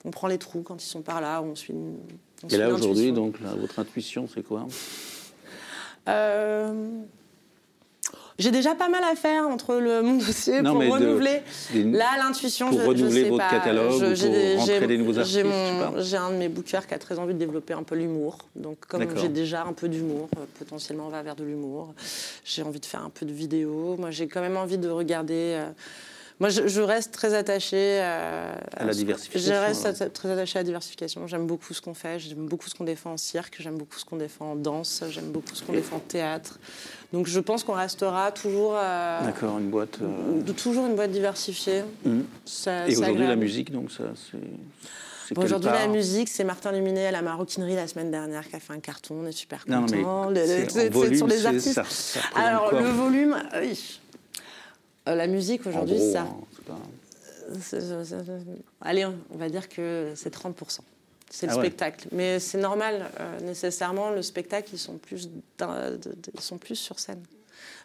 [0.04, 1.74] on prend les trous quand ils sont par là, on suit.
[2.50, 4.68] et là aujourd'hui donc votre intuition c'est quoi?
[8.40, 11.42] J'ai déjà pas mal à faire entre le, mon dossier pour renouveler.
[11.76, 13.50] Là, l'intuition, je, renouveler sais votre pas.
[13.50, 15.46] catalogue, pour rentrer des nouveaux artistes.
[15.98, 18.38] J'ai un de mes bookers qui a très envie de développer un peu l'humour.
[18.56, 21.94] Donc, comme j'ai déjà un peu d'humour, euh, potentiellement on va vers de l'humour.
[22.46, 23.96] J'ai envie de faire un peu de vidéo.
[24.00, 25.58] Moi, j'ai quand même envie de regarder.
[25.60, 25.70] Euh,
[26.40, 29.54] moi, je, reste très attachée à, la diversification.
[29.54, 31.28] Je reste très attachée à la diversification.
[31.28, 32.18] J'aime beaucoup ce qu'on fait.
[32.18, 33.58] J'aime beaucoup ce qu'on défend en cirque.
[33.60, 35.04] J'aime beaucoup ce qu'on défend en danse.
[35.10, 36.58] J'aime beaucoup ce qu'on défend en théâtre.
[37.12, 38.76] Donc, je pense qu'on restera toujours.
[38.78, 40.00] Euh, D'accord, une boîte.
[40.02, 41.84] Euh, toujours une boîte diversifiée.
[42.06, 42.20] Mmh.
[42.88, 45.38] Et aujourd'hui, la musique, donc, ça, c'est.
[45.38, 48.74] Aujourd'hui, la musique, c'est Martin Luminet à la maroquinerie la semaine dernière qui a fait
[48.74, 49.16] un carton.
[49.22, 49.88] On est super contents.
[50.34, 50.70] C'est
[51.16, 51.82] sur les artistes.
[52.34, 54.00] Alors, le volume, oui.
[55.10, 56.22] Euh, la musique aujourd'hui, ça.
[56.22, 56.76] Hein,
[58.82, 60.80] allez, on va dire que c'est 30%.
[61.32, 62.08] C'est le ah spectacle.
[62.12, 65.30] Mais c'est normal, euh, nécessairement, le spectacle, ils sont, plus
[65.60, 67.24] ils sont plus sur scène.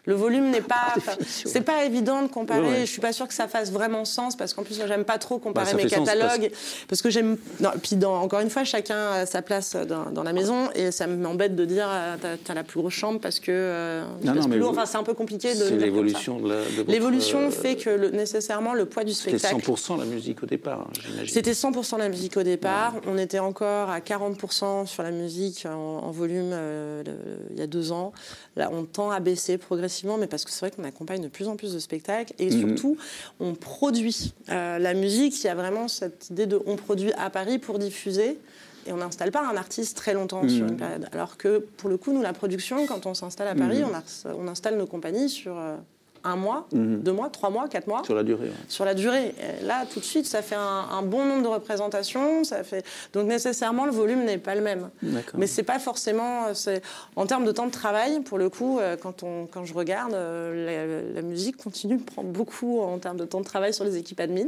[0.05, 0.93] Le volume n'est pas.
[1.25, 2.81] C'est pas évident de comparer.
[2.81, 5.39] Je suis pas sûre que ça fasse vraiment sens parce qu'en plus, j'aime pas trop
[5.39, 6.51] comparer bah, mes catalogues.
[6.87, 7.01] parce...
[7.01, 7.37] que j'aime.
[7.81, 11.55] Puis, dans, encore une fois, chacun a sa place dans, la maison et ça m'embête
[11.55, 13.51] de dire euh, t'as as la plus grosse chambre parce que.
[13.51, 15.63] Euh, non, non, mais enfin, c'est un peu compliqué de.
[15.63, 16.55] C'est l'évolution de la.
[16.87, 19.55] L'évolution euh, fait que le, nécessairement le poids du spectacle.
[19.59, 21.33] C'était 100% la musique au départ, hein, j'imagine.
[21.33, 22.93] C'était 100% la musique au départ.
[23.07, 26.55] On était encore à 40% sur la musique en, volume
[27.51, 28.13] il y a deux ans.
[28.55, 31.47] Là, on tend à baisser progressivement, mais parce que c'est vrai qu'on accompagne de plus
[31.47, 32.69] en plus de spectacles et mhm.
[32.69, 32.97] surtout,
[33.39, 34.33] on produit.
[34.49, 37.79] Euh, la musique, il y a vraiment cette idée de on produit à Paris pour
[37.79, 38.37] diffuser.
[38.87, 40.77] Et on n'installe pas un artiste très longtemps sur une mhm.
[40.77, 41.09] période.
[41.11, 43.89] Alors que, pour le coup, nous, la production, quand on s'installe à Paris, mhm.
[44.25, 45.75] on, on, installe nos compagnies sur euh,
[46.25, 47.01] un mois, mhm.
[47.01, 48.03] deux mois, trois mois, quatre mois.
[48.03, 48.51] Sur la durée.
[48.67, 49.33] Sur la durée.
[49.63, 52.43] là, tout de suite, ça fait un, bon nombre de représentations.
[52.43, 52.85] Ça fait...
[53.13, 54.89] Donc nécessairement, le volume n'est pas le même.
[55.35, 56.47] Mais c'est pas forcément...
[57.15, 60.13] En termes de temps de travail, pour le coup, euh, quand, on, quand je regarde,
[60.13, 63.97] euh, la, musique continue de prendre beaucoup en termes de temps de travail sur les
[63.97, 64.47] équipes admin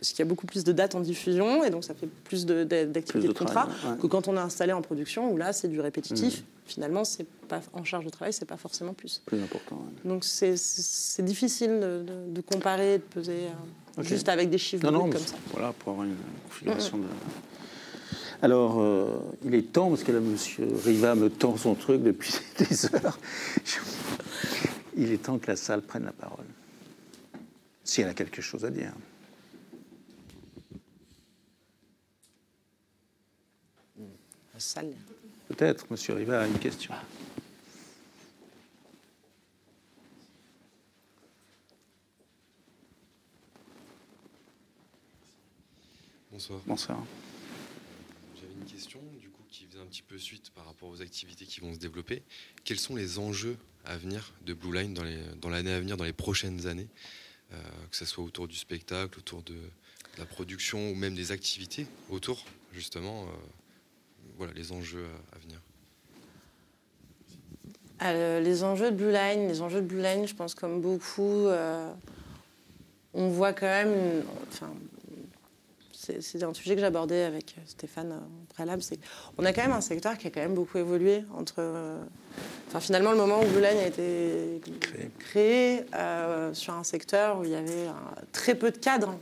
[0.00, 2.46] parce qu'il y a beaucoup plus de dates en diffusion et donc ça fait plus
[2.46, 3.68] d'activités de, de, contrat
[4.00, 6.38] que quand on est installé en production où là c'est du répétitif.
[6.38, 6.44] Mhm.
[6.64, 9.22] Finalement, c'est pas en charge de travail, c'est pas forcément plus.
[9.26, 9.84] Plus important.
[10.04, 10.54] Donc c'est
[11.22, 13.48] difficile de, comparer, de peser
[13.98, 15.34] euh, juste avec des chiffres comme ça.
[15.52, 16.16] Voilà, pour avoir une
[16.48, 17.04] configuration de.
[18.40, 20.36] Alors, euh, il est temps, parce que là, M.
[20.82, 23.18] Riva me tend son truc depuis des heures.
[24.96, 26.46] Il est temps que la salle prenne la parole.
[27.84, 28.92] Si elle a quelque chose à dire.
[35.48, 36.92] Peut-être, Monsieur Riva a une question.
[46.30, 46.60] Bonsoir.
[46.66, 47.06] Bonsoir.
[48.36, 51.46] J'avais une question, du coup, qui faisait un petit peu suite par rapport aux activités
[51.46, 52.22] qui vont se développer.
[52.64, 53.56] Quels sont les enjeux
[53.86, 56.88] à venir de Blue Line dans l'année à venir, dans les prochaines années,
[57.52, 59.56] euh, que ce soit autour du spectacle, autour de,
[60.18, 63.32] la production ou même des activités autour, justement euh,
[64.40, 65.60] voilà les enjeux à, venir.
[68.02, 71.46] Euh, Les enjeux de Blue Line, les enjeux de Blue Line, je pense comme beaucoup,
[71.46, 71.92] euh,
[73.12, 74.72] on voit quand même, enfin,
[75.92, 78.98] c'est un sujet que j'abordais avec Stéphane en préalable, c'est
[79.36, 82.02] on a quand même un secteur qui a quand même beaucoup évolué entre, euh,
[82.68, 84.62] enfin finalement le moment où Blue Line a été
[85.18, 85.84] créé,
[86.54, 87.88] sur un secteur où il y avait
[88.32, 89.18] très peu de cadres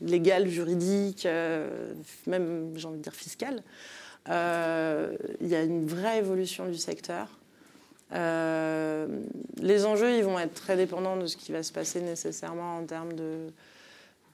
[0.00, 1.92] légal, juridique, euh,
[2.26, 3.62] même j'ai envie de dire fiscal.
[4.28, 7.28] Euh, il y a une vraie évolution du secteur.
[8.12, 9.06] Euh,
[9.58, 12.84] les enjeux, ils vont être très dépendants de ce qui va se passer nécessairement en
[12.84, 13.52] termes de,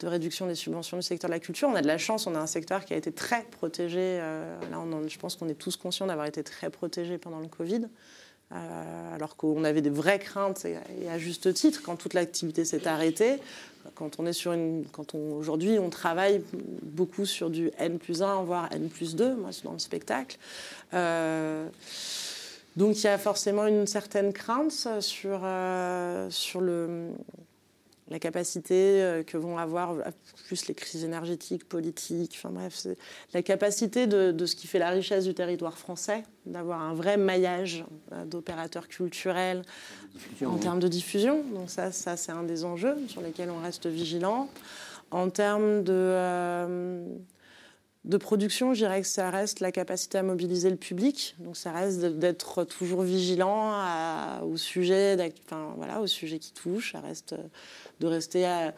[0.02, 1.68] réduction des subventions du secteur de la culture.
[1.68, 4.18] On a de la chance, on a un secteur qui a été très protégé.
[4.18, 7.88] là, je pense qu'on est tous conscients d'avoir été très protégé pendant le Covid.
[8.50, 13.40] alors qu'on avait des vraies craintes, et à juste titre, quand toute l'activité s'est arrêtée,
[13.94, 16.42] quand on est sur une, quand on, aujourd'hui, on travaille
[16.82, 20.38] beaucoup sur du N plus 1, voire N plus 2, moi, dans le spectacle.
[20.94, 21.68] Euh,
[22.76, 27.10] donc, il y a forcément une certaine crainte sur, euh, sur le,
[28.08, 29.96] la capacité euh, que vont avoir,
[30.46, 32.86] plus les crises énergétiques, politiques, enfin bref,
[33.34, 37.84] la capacité de, ce qui fait la richesse du territoire français, d'avoir un vrai maillage
[38.12, 39.62] euh, d'opérateurs culturels
[40.44, 41.42] en termes de diffusion.
[41.54, 44.48] Donc ça, ça c'est un des enjeux sur lesquels on reste vigilant.
[45.10, 47.04] En termes de, euh,
[48.06, 51.34] de production, je dirais que ça reste la capacité à mobiliser le public.
[51.40, 53.74] Donc ça reste d'être toujours vigilant
[54.42, 56.92] au sujet, enfin, voilà, au sujet qui touche.
[56.92, 57.34] Ça reste
[58.00, 58.72] de rester à...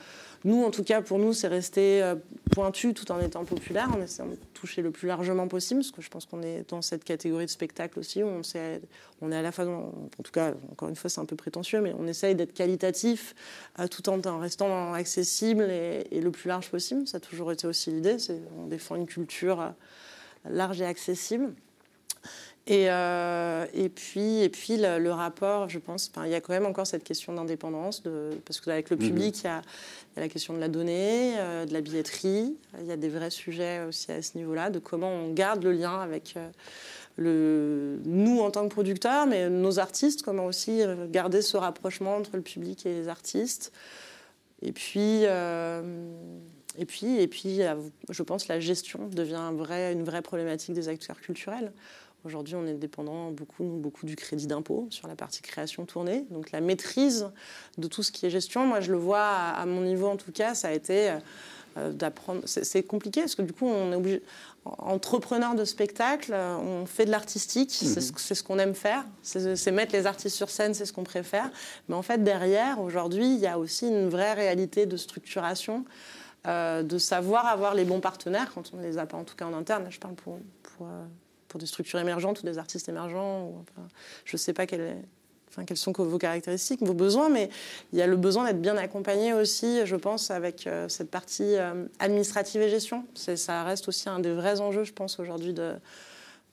[0.45, 2.15] Nous, en tout cas, pour nous, c'est rester euh,
[2.53, 6.01] pointu tout en étant populaire, en essayant de toucher le plus largement possible, parce que
[6.01, 8.81] je pense qu'on est dans cette catégorie de spectacle aussi, où on, sait,
[9.23, 11.93] est à la fois, en tout cas, encore une fois, c'est un peu prétentieux, mais
[11.99, 13.35] on essaye d'être qualitatif
[13.81, 17.07] euh, tout en, restant accessible et, le plus large possible.
[17.09, 18.17] Ça a toujours été aussi l'idée,
[18.59, 19.71] on défend une culture euh,
[20.49, 21.53] large et accessible.
[22.71, 26.67] Et, euh, et, puis, et puis le, rapport, je pense, il y a quand même
[26.67, 28.03] encore cette question d'indépendance,
[28.45, 29.03] parce qu'avec le mhm.
[29.03, 29.63] public, il, y a,
[30.17, 33.85] la question de la donnée, euh, de la billetterie, il y a des vrais sujets
[33.89, 36.51] aussi à ce niveau-là, de comment on garde le lien avec euh,
[37.17, 42.37] le, nous en tant que producteurs, mais nos artistes, comment aussi garder ce rapprochement entre
[42.37, 43.73] le public et les artistes.
[44.61, 47.61] Et puis, et puis, et puis
[48.11, 51.73] je pense que la gestion devient vrai, une vraie problématique des acteurs culturels.
[52.29, 56.27] Aujourd'hui, on est dépendant beaucoup, beaucoup du crédit d'impôt sur la partie création tournée.
[56.31, 57.31] Donc la maîtrise
[57.79, 60.31] de tout ce qui est gestion, moi je le vois à, mon niveau en tout
[60.31, 61.11] cas, ça a été
[61.77, 62.43] d'apprendre.
[62.45, 64.23] C'est compliqué parce que du coup, on est obligé.
[64.67, 70.05] Entrepreneur de spectacle, on fait de l'artistique, c'est ce, qu'on aime faire, c'est mettre les
[70.05, 71.51] artistes sur scène, c'est ce qu'on préfère.
[71.89, 75.87] Mais en fait, derrière, aujourd'hui, il y a aussi une vraie réalité de structuration,
[76.45, 79.47] de savoir avoir les bons partenaires quand on ne les a pas, en tout cas
[79.47, 79.87] en interne.
[79.89, 80.87] Je parle pour, pour,
[81.49, 83.45] pour des structures émergentes ou des artistes émergents.
[83.45, 83.65] Ou,
[84.25, 85.03] je ne sais pas quelle
[85.49, 87.49] enfin, quelles sont vos caractéristiques, vos besoins, mais
[87.93, 91.57] il y a le besoin d'être bien accompagné aussi, je pense, avec euh, cette partie
[91.57, 93.05] euh, administrative et gestion.
[93.15, 95.55] Ça reste aussi un des vrais enjeux, je pense, aujourd'hui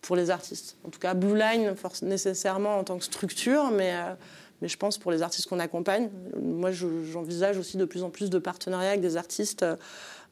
[0.01, 0.77] pour les artistes.
[0.85, 4.13] En tout cas, Blue Line, nécessairement en tant que structure, mais, euh,
[4.61, 6.09] mais je pense pour les artistes qu'on accompagne.
[6.41, 9.65] Moi, j'envisage aussi de plus en plus de partenariats avec des artistes.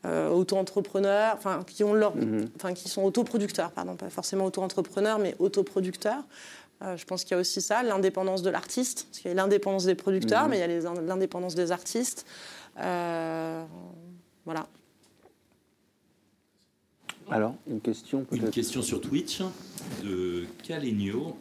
[0.05, 2.47] Auto-entrepreneurs, enfin qui ont leur, mm-hmm.
[2.57, 6.23] enfin qui sont autoproducteurs, pardon, pas forcément auto-entrepreneurs, mais autoproducteurs,
[6.83, 9.07] euh, je pense qu'il y a aussi ça, l'indépendance de l'artiste.
[9.09, 10.49] Parce qu'il y a l'indépendance des producteurs, mhm.
[10.49, 12.25] mais il y a l'indépendance des artistes.
[12.79, 13.63] Euh,
[14.45, 14.67] voilà.
[17.29, 19.41] Alors, une question Une question sur Twitch
[20.03, 21.37] de Calenio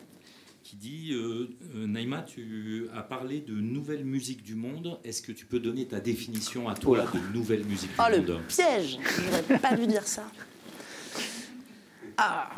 [0.72, 4.98] qui dit euh, Naïma, tu as parlé de nouvelle musique du monde.
[5.04, 8.26] Est-ce que tu peux donner ta définition à toi de nouvelle musique du oh, monde
[8.26, 10.24] le piège Je n'aurais pas dû dire ça.
[12.16, 12.48] Ah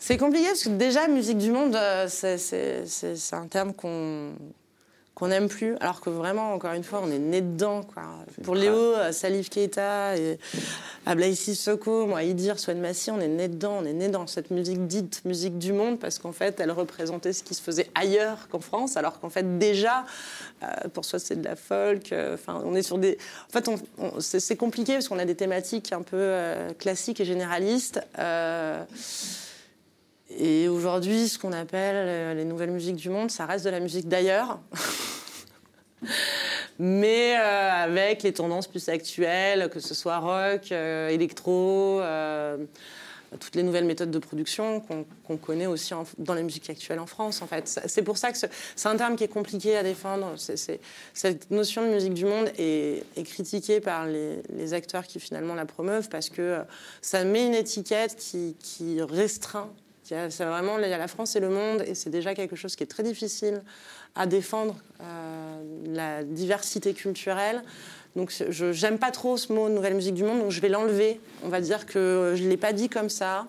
[0.00, 4.32] c'est compliqué parce que déjà, musique du monde, euh, c'est un terme qu'on
[5.18, 7.82] qu'on n'aime plus, alors que vraiment, encore une fois, on est né dedans.
[7.82, 8.04] Quoi.
[8.44, 10.38] Pour Léo, euh, Salif Keita, et
[11.06, 14.52] Ablaïsi Soko, moi, Idir, Swan Massi, on est né dedans, on est né dans cette
[14.52, 18.46] musique dite musique du monde, parce qu'en fait, elle représentait ce qui se faisait ailleurs
[18.48, 20.06] qu'en France, alors qu'en fait, déjà,
[20.62, 22.14] euh, pour soi, c'est de la folk.
[22.34, 23.18] Enfin, on est sur des.
[23.48, 23.68] En fait,
[24.20, 26.32] c'est compliqué parce qu'on a des thématiques un peu
[26.78, 28.00] classiques et généralistes.
[30.36, 33.80] Et aujourd'hui, ce qu'on appelle euh, les nouvelles musiques du monde, ça reste de la
[33.80, 34.60] musique d'ailleurs.
[36.78, 42.02] mais euh, avec les tendances plus actuelles, que ce soit rock, euh, électro,
[43.40, 47.42] toutes les nouvelles méthodes de production qu'on connaît aussi dans les musiques actuelles en France.
[47.42, 50.34] En fait, c'est pour ça que c'est un terme qui est compliqué à défendre.
[51.12, 56.08] cette notion de musique du monde est, critiquée par les, acteurs qui finalement la promeuvent
[56.08, 56.60] parce que
[57.02, 59.70] ça met une étiquette qui restreint
[60.08, 62.76] c'est vraiment, il y a la France et le monde, et c'est déjà quelque chose
[62.76, 63.62] qui est très difficile
[64.14, 67.62] à défendre, euh, la diversité culturelle.
[68.16, 71.20] Donc je n'aime pas trop ce mot nouvelle musique du monde, donc je vais l'enlever.
[71.44, 73.46] On va dire que je ne l'ai pas dit comme ça,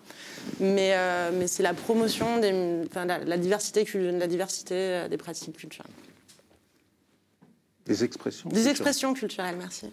[0.60, 5.58] mais, euh, mais c'est la promotion, des, enfin, la, diversité, la diversité euh, des pratiques
[5.58, 5.92] culturelles.
[7.86, 9.92] Des expressions Des expressions culturelles, merci.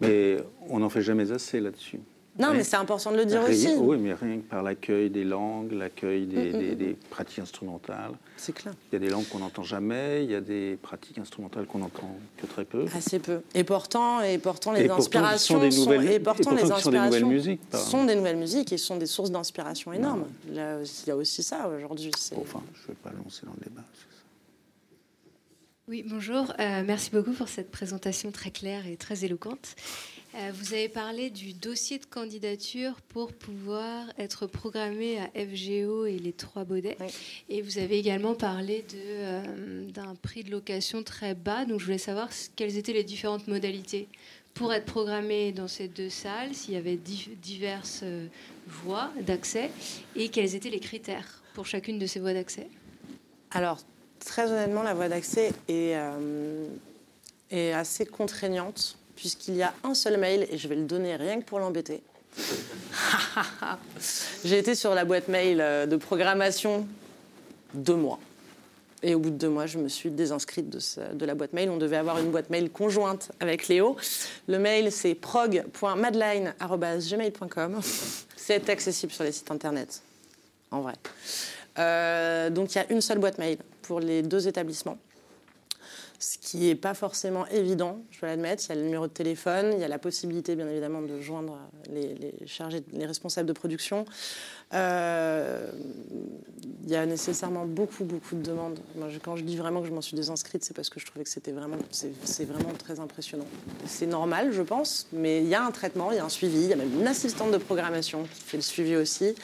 [0.00, 0.36] Mais
[0.68, 2.00] on n'en fait jamais assez là-dessus.
[2.38, 3.68] Non, mais c'est important de le dire aussi.
[3.76, 6.94] Oui, mais rien que par l'accueil des langues, l'accueil des, mm, mm, mm.
[7.10, 8.12] pratiques instrumentales.
[8.36, 8.74] C'est clair.
[8.90, 11.82] Il y a des langues qu'on n'entend jamais, il y a des pratiques instrumentales qu'on
[11.82, 12.86] entend que très peu.
[12.96, 13.40] Assez peu.
[13.54, 16.98] Et pourtant, et pourtant les inspirations sont, des nouvelles, et pourtant, les inspirations sont des
[16.98, 17.60] nouvelles musiques.
[17.72, 20.24] Sont des nouvelles musiques et sont des sources d'inspiration énormes.
[20.48, 20.56] il
[21.06, 22.10] y a aussi ça aujourd'hui.
[22.36, 23.82] Enfin, je ne vais pas lancer dans le débat.
[25.86, 26.50] Oui, bonjour.
[26.60, 29.76] Euh, merci beaucoup pour cette présentation très claire et très éloquente.
[30.36, 36.18] Euh, vous avez parlé du dossier de candidature pour pouvoir être programmé à FGO et
[36.18, 36.96] les Trois Baudets.
[37.48, 41.64] Et vous avez également parlé euh, d'un prix de location très bas.
[41.66, 44.08] Donc je voulais savoir quelles étaient les différentes modalités
[44.54, 48.26] pour être programmé dans ces deux salles, s'il y avait diverses euh,
[48.66, 49.70] voies d'accès
[50.16, 52.66] et quels étaient les critères pour chacune de ces voies d'accès.
[53.52, 53.80] Alors,
[54.18, 55.96] très honnêtement, la voie d'accès est,
[57.50, 61.40] est assez contraignante puisqu'il y a un seul mail, et je vais le donner rien
[61.40, 62.02] que pour l'embêter.
[64.44, 66.86] J'ai été sur la boîte mail euh, de programmation
[67.72, 68.18] deux mois.
[69.02, 70.78] Et au bout de deux mois, je me suis désinscrite de,
[71.14, 71.70] de, la boîte mail.
[71.70, 73.96] On devait avoir une boîte mail conjointe avec Léo.
[74.46, 77.80] Le mail, c'est prog.madline.gmail.com.
[78.36, 80.02] C'est accessible sur les sites internet,
[80.70, 80.96] en vrai.
[81.78, 84.98] Euh, donc il y a une seule boîte mail pour les deux établissements
[86.24, 88.64] ce qui n'est pas forcément évident, je dois l'admettre.
[88.66, 91.20] Il y a le numéro de téléphone, il y a la possibilité, bien évidemment, de
[91.20, 91.58] joindre
[91.90, 94.06] les, chargés, les responsables de production.
[94.72, 95.70] Euh,
[96.82, 98.78] il y a nécessairement beaucoup, beaucoup de demandes.
[99.22, 101.30] Quand je dis vraiment que je m'en suis désinscrite, c'est parce que je trouvais que
[101.30, 103.46] c'était vraiment, c'est vraiment très impressionnant.
[103.84, 106.62] C'est normal, je pense, mais il y a un traitement, il y a un suivi,
[106.62, 109.34] il y a même une assistante de programmation qui fait le suivi aussi.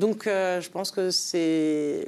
[0.00, 2.06] Donc, euh, je pense que c'est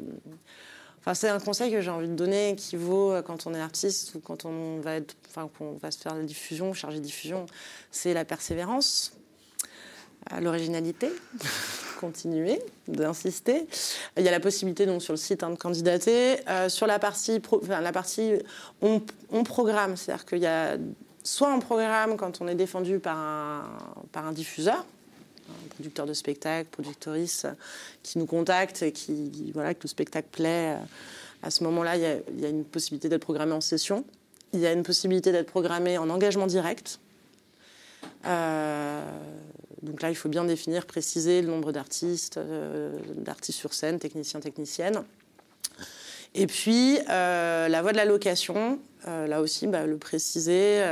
[1.14, 4.14] c'est un conseil que j'ai envie de donner qui vaut euh, quand on est artiste
[4.14, 4.98] ou quand on va,
[5.34, 5.48] enfin,
[5.90, 7.46] se faire la diffusion, charger diffusion.
[7.90, 9.12] C'est la persévérance,
[10.32, 11.10] euh, l'originalité,
[12.00, 13.66] continuer d'insister.
[14.16, 16.38] Il y a la possibilité donc sur le site hein, de candidater.
[16.48, 18.34] Euh, sur la partie, la partie
[18.82, 19.00] on,
[19.44, 20.76] programme, c'est-à-dire qu'il y a
[21.22, 23.64] soit en programme quand on est défendu un,
[24.12, 24.84] par un diffuseur,
[25.48, 27.46] un producteur de spectacle, productrice,
[28.02, 30.76] qui nous contacte et qui, voilà, que le spectacle plaît.
[31.42, 34.04] À ce moment-là, il y, a une possibilité d'être programmé en session.
[34.52, 36.98] Il y a une possibilité d'être programmé en engagement direct.
[38.26, 39.02] Euh,
[39.82, 44.40] donc là, il faut bien définir, préciser le nombre d'artistes, euh, d'artistes sur scène, techniciens,
[44.40, 45.04] techniciennes.
[46.34, 50.82] Et puis, euh, la voie de la location, euh, là aussi, bah, le préciser.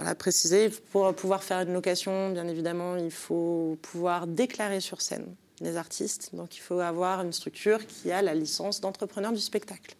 [0.00, 0.70] Euh, voilà, préciser.
[0.92, 5.26] Pour pouvoir faire une location, bien évidemment, il faut pouvoir déclarer sur scène
[5.60, 6.34] les artistes.
[6.34, 9.94] Donc, il faut avoir une structure qui a la licence d'entrepreneur du spectacle.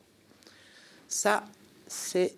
[1.09, 1.45] Ça,
[1.87, 2.35] c'est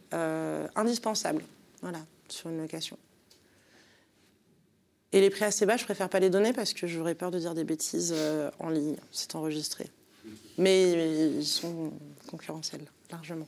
[0.74, 1.44] indispensable,
[1.82, 2.96] voilà, sur une location.
[5.12, 7.38] Et les prix assez bas, je préfère pas les donner parce que j'aurais peur de
[7.38, 8.14] dire des bêtises
[8.58, 8.96] en ligne.
[9.12, 9.90] C'est enregistré.
[10.56, 10.92] Mais
[11.36, 11.92] ils sont
[12.28, 13.46] concurrentiels, largement.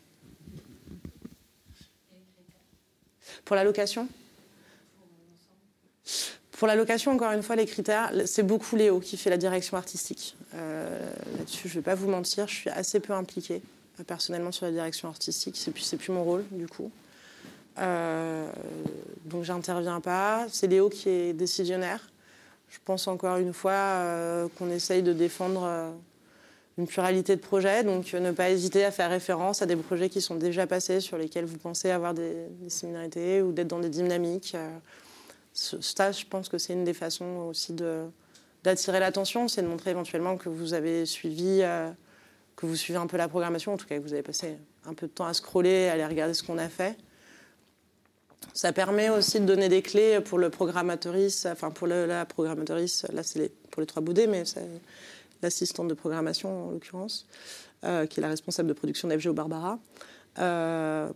[3.45, 4.09] Pour la location?
[6.53, 9.77] Pour la location, encore une fois, les critères, c'est beaucoup Léo qui fait la direction
[9.77, 10.37] artistique.
[10.55, 13.61] Euh, Là-dessus, je ne vais pas vous mentir, je suis assez peu impliquée
[13.99, 15.57] euh, personnellement sur la direction artistique.
[15.59, 16.93] C'est plus, plus mon rôle, du coup.
[17.79, 18.49] Euh,
[19.25, 20.47] donc, j'interviens pas.
[20.49, 22.09] C'est Léo qui est décisionnaire.
[22.71, 25.93] Je pense encore une fois qu'on essaye de défendre
[26.77, 30.21] une pluralité de projets, donc ne pas hésiter à faire référence à des projets qui
[30.21, 34.57] sont déjà passés, sur lesquels vous pensez avoir des, similarités ou d'être dans des dynamiques.
[35.53, 37.75] Ce stage, je pense que c'est une des façons aussi
[38.65, 41.91] d'attirer l'attention, c'est de montrer éventuellement que vous avez suivi, euh,
[42.57, 44.95] que vous suivez un peu la programmation, en tout cas que vous avez passé un
[44.95, 46.97] peu de temps à scroller, à aller regarder ce qu'on a fait.
[48.53, 53.23] Ça permet aussi de donner des clés pour le programmatrice, enfin pour la programmatrice, là
[53.23, 54.43] c'est pour les trois boudets, mais
[55.45, 57.27] l'assistante de programmation en l'occurrence,
[57.85, 59.79] euh, qui est la responsable de production d'FG au Barbara.
[60.39, 61.09] Euh,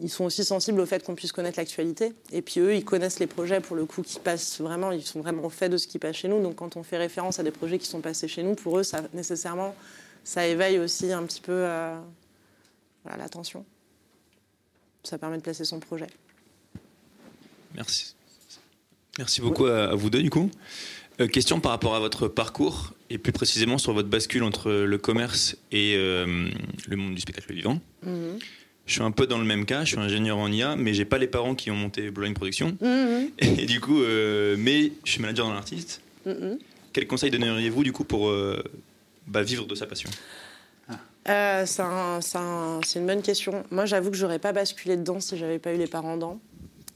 [0.00, 2.14] ils sont aussi sensibles au fait qu'on puisse connaître l'actualité.
[2.32, 5.20] Et puis eux, ils connaissent les projets pour le coup qui passent vraiment, ils sont
[5.20, 6.42] vraiment au fait de ce qui passe chez nous.
[6.42, 8.82] Donc quand on fait référence à des projets qui sont passés chez nous, pour eux,
[8.82, 9.74] ça, nécessairement,
[10.24, 11.98] ça éveille aussi un petit peu euh,
[13.04, 13.66] l'attention.
[15.04, 16.06] Ça permet de placer son projet.
[17.74, 18.14] Merci.
[19.18, 20.50] Merci beaucoup à, à vous deux du coup.
[21.20, 24.98] Euh, question par rapport à votre parcours et plus précisément sur votre bascule entre le
[24.98, 26.48] commerce et euh,
[26.88, 27.78] le monde du spectacle vivant.
[28.04, 28.38] -hmm.
[28.86, 31.04] Je suis un peu dans le même cas, je suis ingénieur en IA, mais j'ai
[31.04, 32.68] pas les parents qui ont monté Blue Line Production.
[32.80, 33.30] -hmm.
[33.62, 36.00] Et du coup, euh, mais je suis manager dans l'artiste.
[36.26, 36.58] Mm -hmm.
[36.92, 38.62] Quel conseil donneriez-vous du coup pour euh,
[39.32, 40.10] bah, vivre de sa passion?
[41.28, 43.54] Euh, c'est un, un, une bonne question.
[43.76, 46.36] Moi, j'avoue que j'aurais pas basculé dedans si j'avais pas eu les parents dedans.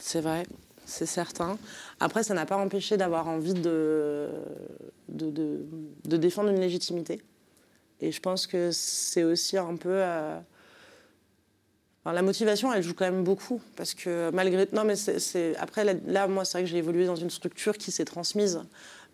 [0.09, 0.43] C'est vrai,
[0.87, 1.57] c'est certain.
[1.99, 4.29] Après, ça n'a pas empêché d'avoir envie de
[5.09, 7.21] de, défendre une légitimité.
[8.01, 9.89] Et je pense que c'est aussi un peu.
[9.93, 10.39] Euh...
[12.05, 13.61] La motivation, elle joue quand même beaucoup.
[13.75, 14.67] Parce que malgré.
[14.71, 15.55] Non, mais c'est.
[15.57, 18.61] Après, là, moi, c'est vrai que j'ai évolué dans une structure qui s'est transmise.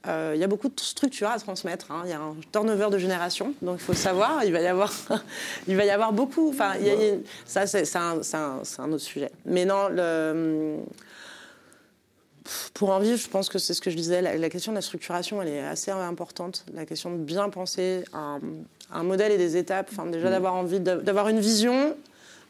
[0.05, 1.87] Il euh, y a beaucoup de structures à transmettre.
[1.89, 2.03] Il hein.
[2.09, 4.43] y a un turnover de génération, donc il faut savoir.
[4.43, 4.91] Il va y avoir,
[5.67, 6.49] il va y avoir beaucoup.
[6.49, 6.73] Enfin,
[7.45, 9.31] ça, c'est un, autre sujet.
[9.45, 10.79] Mais non, le,
[12.73, 14.77] pour en vivre, je pense que c'est ce que je disais, la, la, question de
[14.77, 16.65] la structuration, elle est assez importante.
[16.73, 18.39] La question de bien penser un,
[18.91, 19.89] un modèle et des étapes.
[19.91, 21.95] Enfin, déjà d'avoir envie d'avoir une vision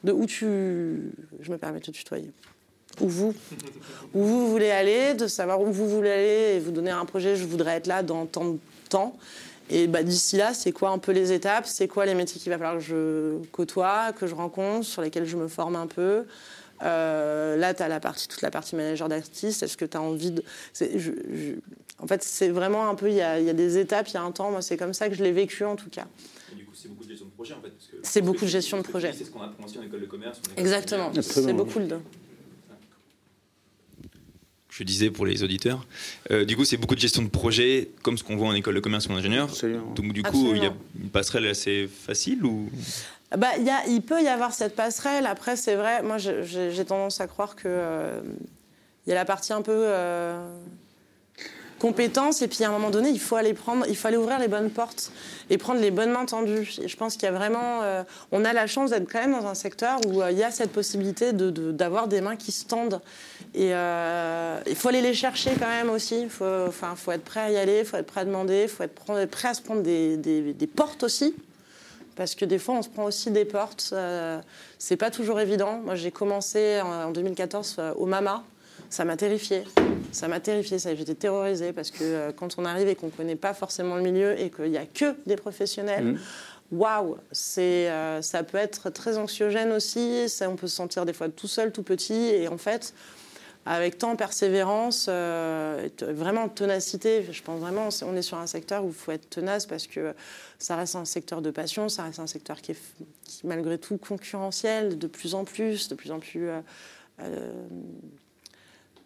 [0.03, 1.11] de où tu.
[1.39, 2.31] Je me permets de te tutoyer.
[3.01, 3.33] Où vous,
[4.13, 7.35] où vous voulez aller, de savoir où vous voulez aller et vous donner un projet,
[7.35, 9.17] je voudrais être là dans tant de temps.
[9.69, 11.65] Et bah, d'ici là, c'est quoi un peu les étapes?
[11.65, 15.25] C'est quoi les métiers qu'il va falloir que je côtoie, que je rencontre, sur lesquels
[15.25, 16.25] je me forme un peu?
[16.81, 19.63] Euh, là, tu as la partie, toute la partie manager d'artiste.
[19.63, 20.43] Est-ce que tu as envie de.
[20.79, 21.53] Je, je...
[21.99, 23.09] En fait, c'est vraiment un peu.
[23.09, 24.51] Il y a, y a, des étapes, il y a un temps.
[24.51, 26.07] Moi, c'est comme ça que je l'ai vécu, en tout cas.
[26.51, 27.73] Et du coup, c'est beaucoup de gestion de projet, en fait.
[28.01, 29.13] C'est beaucoup de gestion de projet.
[29.15, 30.41] C'est ce qu'on apprend aussi en école de commerce.
[30.57, 31.11] Exactement.
[31.21, 31.87] C'est beaucoup le.
[34.75, 35.85] Je disais pour les auditeurs.
[36.31, 38.73] Euh, du coup, c'est beaucoup de gestion de projet, comme ce qu'on voit en école
[38.73, 39.47] de commerce ou en ingénieur.
[39.47, 39.93] Absolument.
[39.93, 42.71] Donc, du coup, il y a une passerelle assez facile ou?
[43.37, 43.49] Bah,
[43.87, 45.25] il peut y avoir cette passerelle.
[45.25, 48.21] Après, c'est vrai, moi, j'ai tendance à croire qu'il euh,
[49.07, 50.37] y a la partie un peu euh,
[51.79, 54.47] compétence, et puis à un moment donné, il faut aller prendre, il faut ouvrir les
[54.47, 55.11] bonnes portes
[55.49, 56.75] et prendre les bonnes mains tendues.
[56.79, 59.33] Et je pense qu'il y a vraiment, euh, on a la chance d'être quand même
[59.33, 62.51] dans un secteur où il y a cette possibilité d'avoir de, de, des mains qui
[62.51, 63.01] se tendent.
[63.55, 66.21] Et il faut aller les chercher quand même aussi.
[66.21, 68.83] Il faut, être prêt à y aller, il faut être prêt à demander, il faut
[68.83, 71.35] être prêt à se prendre des, des portes aussi
[72.15, 73.89] parce que des fois on se prend aussi des portes.
[73.93, 74.39] Euh,
[74.77, 75.79] c'est pas toujours évident.
[75.83, 78.43] Moi j'ai commencé en, en 2014 euh, au Mama.
[78.93, 79.63] Ça m'a terrifié.
[80.11, 80.77] Ça m'a terrifié.
[80.77, 84.39] J'étais terrorisée parce que euh, quand on arrive et qu'on connaît pas forcément le milieu
[84.39, 86.05] et qu'il y a que des professionnels.
[86.05, 86.19] Mmh.
[86.71, 90.29] waouh, c'est, euh, ça peut être très anxiogène aussi.
[90.29, 92.13] Ça, on peut se sentir des fois tout seul, tout petit.
[92.13, 92.93] Et en fait,
[93.65, 98.83] avec tant de persévérance, euh, vraiment ténacité, je pense vraiment, on est sur un secteur
[98.83, 100.13] où il faut être tenace parce que
[100.59, 102.77] ça reste un secteur de passion, ça reste un secteur qui est
[103.43, 106.49] malgré tout concurrentiel de plus en plus, de plus en plus.
[106.49, 106.59] Euh,
[107.21, 107.51] euh,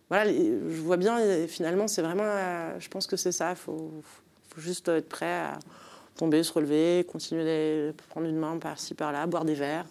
[0.09, 2.23] voilà, je vois bien, finalement, c'est vraiment,
[2.79, 4.01] je pense que c'est ça, il faut,
[4.49, 5.59] faut, juste être prêt à
[6.15, 9.85] tomber, se relever, continuer à prendre une main par-ci, par-là, boire des verres,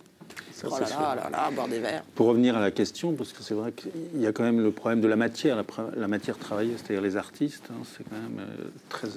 [0.64, 2.02] oh là là, boire des verres.
[2.14, 4.70] Pour revenir à la question, parce que c'est vrai qu'il y a quand même le
[4.70, 5.62] problème de la matière,
[5.96, 9.08] la, matière travaillée, c'est-à-dire les artistes, hein, c'est quand même euh, très.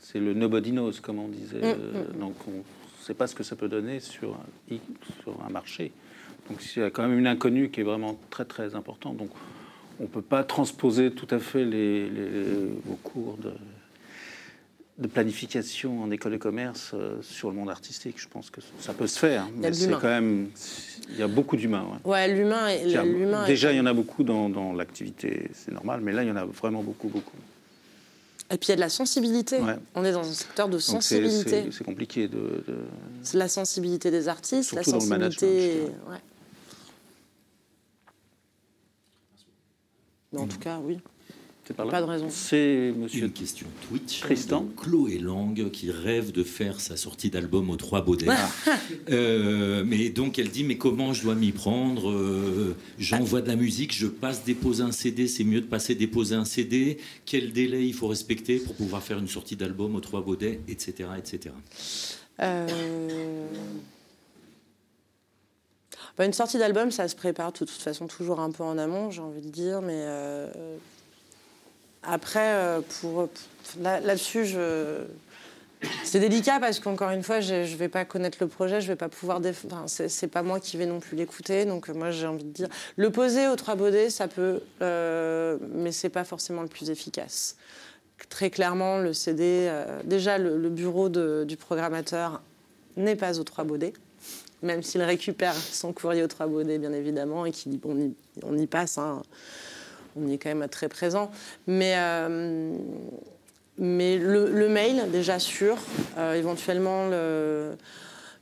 [0.00, 1.74] C'est le nobody knows, comme on disait.
[1.74, 2.20] Mm, mm.
[2.20, 2.62] donc on ne
[3.02, 4.76] sait pas ce que ça peut donner sur un,
[5.22, 5.92] sur un marché.
[6.48, 9.16] Donc il y a quand même une inconnue qui est vraiment très très importante.
[9.16, 9.30] Donc
[10.00, 12.30] on ne peut pas transposer tout à fait les, les,
[12.84, 13.52] vos cours de
[15.00, 18.16] de planification en école de commerce euh, sur le monde artistique.
[18.18, 20.50] Je pense que ça peut se faire, mais c'est quand même
[21.08, 21.86] il y a beaucoup d'humains.
[22.04, 23.46] Ouais, l'humain, l'humain.
[23.46, 26.36] Déjà, il y en a beaucoup dans, l'activité, c'est normal, mais là, il y en
[26.36, 27.36] a vraiment beaucoup, beaucoup.
[28.52, 29.58] Et puis il y a de la sensibilité.
[29.94, 31.68] On est dans un secteur de sensibilité.
[31.70, 32.62] C'est compliqué de.
[33.22, 35.82] C'est la sensibilité des artistes, la sensibilité.
[40.36, 41.00] en tout cas, oui.
[41.76, 42.26] Pas de raison.
[42.30, 43.24] C'est monsieur.
[43.24, 44.20] Une question Twitch.
[44.20, 44.66] Tristan.
[44.76, 48.26] Chloé Lang qui rêve de faire sa sortie d'album aux Trois Baudets.
[49.10, 53.56] Euh, mais donc elle dit mais comment je dois m'y prendre euh, J'envoie de la
[53.56, 55.26] musique, je passe déposer un CD.
[55.26, 56.98] C'est mieux de passer déposer un CD.
[57.24, 61.08] Quel délai il faut respecter pour pouvoir faire une sortie d'album aux Trois Baudets, etc.,
[61.18, 61.54] etc.
[62.40, 62.66] Euh...
[66.16, 69.10] Bah, une sortie d'album, ça se prépare de toute façon toujours un peu en amont,
[69.10, 70.76] j'ai envie de dire, mais euh,
[72.02, 73.28] après, euh, pour,
[73.80, 74.56] là-dessus,
[76.04, 78.96] c'est délicat parce qu'encore une fois, je ne vais pas connaître le projet, je vais
[78.96, 79.40] pas pouvoir.
[79.40, 82.50] Enfin, c'est pas moi qui vais non plus l'écouter, donc euh, moi j'ai envie de
[82.50, 86.90] dire le poser aux trois baudets, ça peut, euh, mais c'est pas forcément le plus
[86.90, 87.56] efficace.
[88.28, 92.42] Très clairement, le CD, euh, déjà le, bureau du programmateur
[92.96, 93.94] n'est pas aux trois baudets
[94.62, 98.58] même s'il récupère son courrier aux trois baudets, bien évidemment, et qu'il on y, on
[98.58, 98.98] y passe.
[98.98, 99.22] Hein
[100.16, 101.30] on y est quand même très présent.
[101.66, 102.76] Mais, euh,
[103.78, 105.76] mais le, mail, déjà sûr,
[106.18, 107.10] euh, éventuellement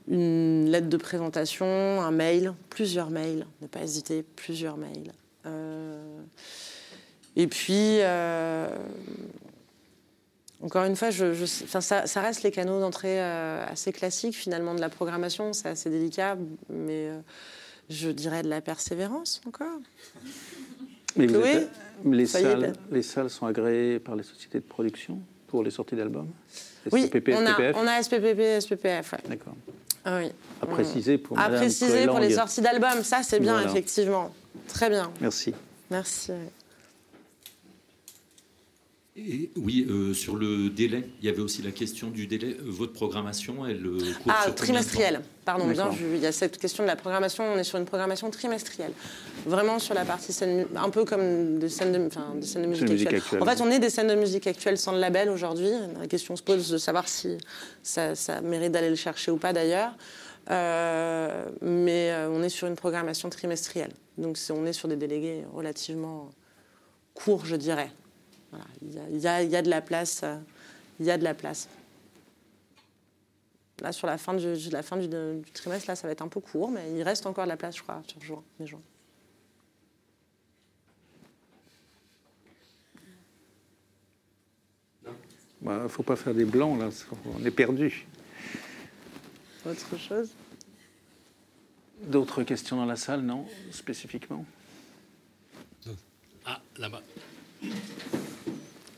[0.07, 5.11] une lettre de présentation, un mail, plusieurs mails, ne pas hésiter, plusieurs mails.
[5.45, 6.21] Euh,
[7.35, 7.99] et puis,
[10.61, 15.69] encore une fois, ça, reste les canaux d'entrée assez classiques finalement de la programmation, c'est
[15.69, 16.37] assez délicat,
[16.69, 17.11] mais
[17.89, 19.79] je dirais de la persévérance encore.
[21.15, 21.27] Mais
[22.05, 26.29] les, salles, les salles sont agréées par les sociétés de production pour les sorties d'albums?
[26.91, 29.15] Oui, on a, on a SPPP, SPPF.
[29.27, 29.55] D'accord.
[30.05, 30.31] Ah oui.
[30.61, 34.33] À préciser pour, à préciser pour les sorties d'albums, ça c'est bien, effectivement.
[34.67, 35.11] Très bien.
[35.19, 35.53] Merci.
[35.89, 36.31] Merci
[39.55, 42.57] oui, euh, sur le délai, il y avait aussi la question du délai.
[42.59, 45.21] Euh, votre programmation, elle euh, court Ah, trimestrielle.
[45.45, 47.43] Pardon, bien, il y a cette question de la programmation.
[47.43, 48.91] On est sur une programmation trimestrielle.
[49.45, 52.67] Vraiment sur la partie scène, un peu comme des scènes de, enfin, des scènes de
[52.67, 53.41] musique, actuelle.
[53.41, 55.71] En fait, on est des scènes de musique actuelle sans le label aujourd'hui.
[55.99, 57.37] La question se pose de savoir si
[57.81, 58.13] ça,
[58.43, 59.93] mérite d'aller le chercher ou pas d'ailleurs.
[60.49, 63.91] mais on est sur une programmation trimestrielle.
[64.17, 66.29] Donc on est sur des délégués relativement
[67.15, 67.91] courts, je dirais.
[68.81, 70.23] Il, y a, de la place.
[70.99, 71.67] Il y a de la place.
[73.81, 75.07] Là, sur la fin, du, la fin du,
[75.53, 77.77] trimestre, là, ça va être un peu court, mais il reste encore de la place,
[77.77, 78.81] je crois, sur juin, mai juin.
[85.61, 86.89] Il ne faut pas faire des blancs, là,
[87.37, 88.07] on est perdu.
[89.65, 90.29] Autre chose?
[92.01, 94.45] D'autres questions dans la salle, non Spécifiquement?
[96.45, 97.01] Ah, là-bas.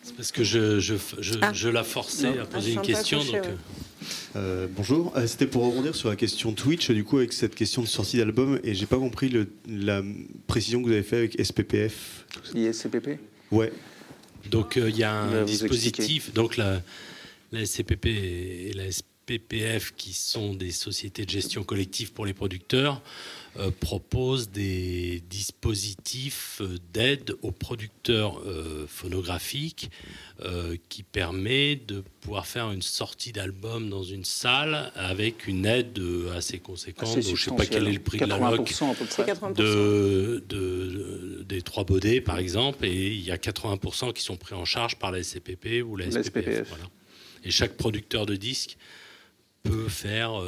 [0.04, 1.52] C'est parce que je, je, je, ah.
[1.54, 3.24] je la forçais à poser une question.
[3.24, 3.56] donc, euh.
[4.36, 7.82] Euh, bonjour, euh, c'était pour rebondir sur la question Twitch, du coup, avec cette question
[7.82, 10.02] de sortie d'album, et j'ai pas compris le, la
[10.48, 12.26] précision que vous avez fait avec SPPF.
[12.56, 13.20] ISCPP
[13.52, 13.72] Ouais.
[14.50, 16.82] Donc il y a un dispositif, donc la,
[17.52, 18.86] la SCPP et la
[19.32, 23.02] SPPF, qui sont des sociétés de gestion collective pour les producteurs,
[23.60, 29.90] euh, propose des dispositifs euh, d'aide aux producteurs euh, phonographiques
[30.90, 36.02] qui permet de pouvoir faire une sortie d'album dans une salle avec une aide
[36.36, 37.22] assez conséquente.
[37.22, 38.74] je ne sais pas quel est le prix de la loc
[39.56, 44.56] de, de, des trois baudets, par exemple, et il y a 80% qui sont pris
[44.56, 46.74] en charge par la SCPP ou la SPPF.
[47.44, 48.78] Et chaque producteur de disques
[49.64, 50.42] peut faire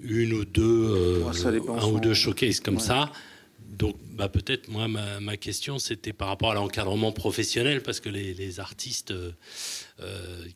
[0.00, 1.24] une ou deux,
[1.68, 3.12] un ou deux showcases comme ça.
[3.60, 8.60] Donc, bah, peut-être, moi, ma, question, c'était par rapport à l'encadrement professionnel, parce que les,
[8.60, 9.12] artistes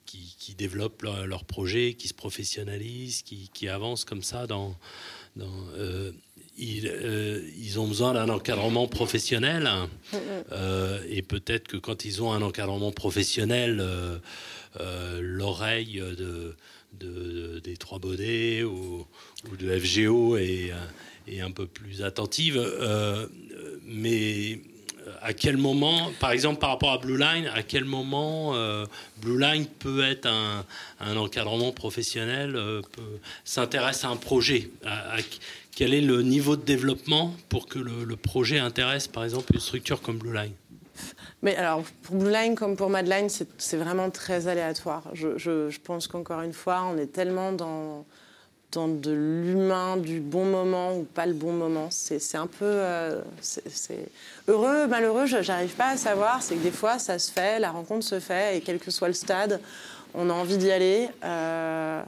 [0.07, 4.76] qui, développent leur, leur, projet, qui se professionnalisent, qui, qui avancent comme ça dans,
[5.41, 6.12] euh,
[6.61, 9.68] euh, ils, ont besoin d'un encadrement professionnel.
[10.53, 13.83] Euh, et peut-être que quand ils ont un encadrement professionnel,
[15.20, 16.55] l'oreille de,
[16.93, 19.07] des Trois Baudets ou,
[19.59, 20.72] de FGO est,
[21.26, 22.61] est, un peu plus attentive.
[23.84, 24.61] mais
[25.20, 28.86] à quel moment, par exemple par rapport à Blue Line, à quel moment euh,
[29.20, 32.82] Blue Line peut être un, encadrement professionnel, euh,
[33.45, 34.70] s'intéresse à un projet?
[35.74, 40.01] Quel est le niveau de développement pour que le, projet intéresse par exemple une structure
[40.03, 40.53] comme Blue Line?
[41.43, 45.03] Mais alors, pour Blue Line comme pour Madline, c'est vraiment très aléatoire.
[45.14, 48.05] je pense qu'encore une fois, on est tellement dans,
[48.80, 51.88] de l'humain, du bon moment ou pas le bon moment.
[51.90, 52.64] C'est un peu.
[52.64, 53.20] Euh,
[54.49, 56.43] heureux, malheureux, j'arrive pas à savoir.
[56.43, 59.09] C'est que des fois, ça se fait, la rencontre se fait, et quel que soit
[59.09, 59.61] le stade,
[60.14, 61.09] on a envie d'y aller.
[61.24, 62.03] Euh,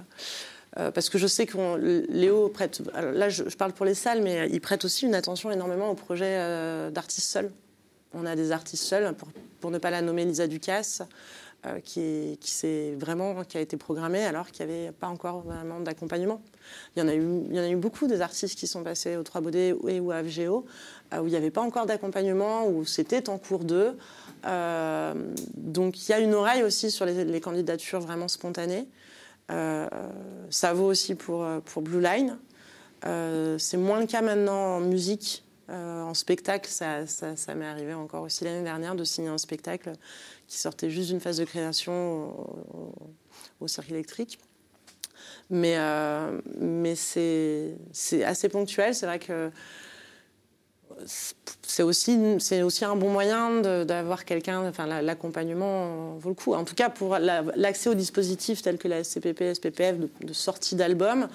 [0.78, 2.82] euh, parce que je sais que Léo prête.
[2.95, 6.91] Là, je, parle pour les salles, mais il prête aussi une attention énormément au projet
[6.91, 7.51] d'artistes seuls.
[8.15, 9.29] On a des artistes seuls, pour,
[9.61, 11.03] pour ne pas la nommer Lisa Ducasse.
[11.67, 12.37] Euh, qui,
[12.99, 16.43] vraiment, qui a été programmé alors qu'il n'y avait pas encore vraiment d'accompagnement.
[16.95, 18.83] Il, y en a eu, il y en a eu beaucoup des artistes qui sont
[18.83, 20.67] passés au Trois Baudets et ou à FGO,
[21.15, 23.97] euh, où il n'y avait pas encore d'accompagnement, où c'était en cours d'eux.
[24.45, 25.15] Euh,
[25.57, 28.87] donc il y a une oreille aussi sur les, candidatures vraiment spontanées.
[29.49, 32.37] ça vaut aussi pour, pour Blue Line.
[33.59, 35.45] c'est moins le cas maintenant en musique.
[35.69, 37.05] En spectacle, ça,
[37.55, 39.93] m'est arrivé encore aussi l'année dernière de signer un spectacle
[40.47, 42.35] qui sortait juste d'une phase de création
[43.61, 44.39] au, cirque électrique.
[45.51, 46.41] Mais, euh,
[46.95, 48.95] c'est assez ponctuel.
[48.95, 49.51] C'est vrai que
[51.62, 56.55] c'est aussi, un bon moyen d'avoir quelqu'un, enfin l'accompagnement vaut le coup.
[56.55, 61.29] En tout cas, pour l'accès aux dispositifs tels que la SCPP, SPPF de sortie d'album,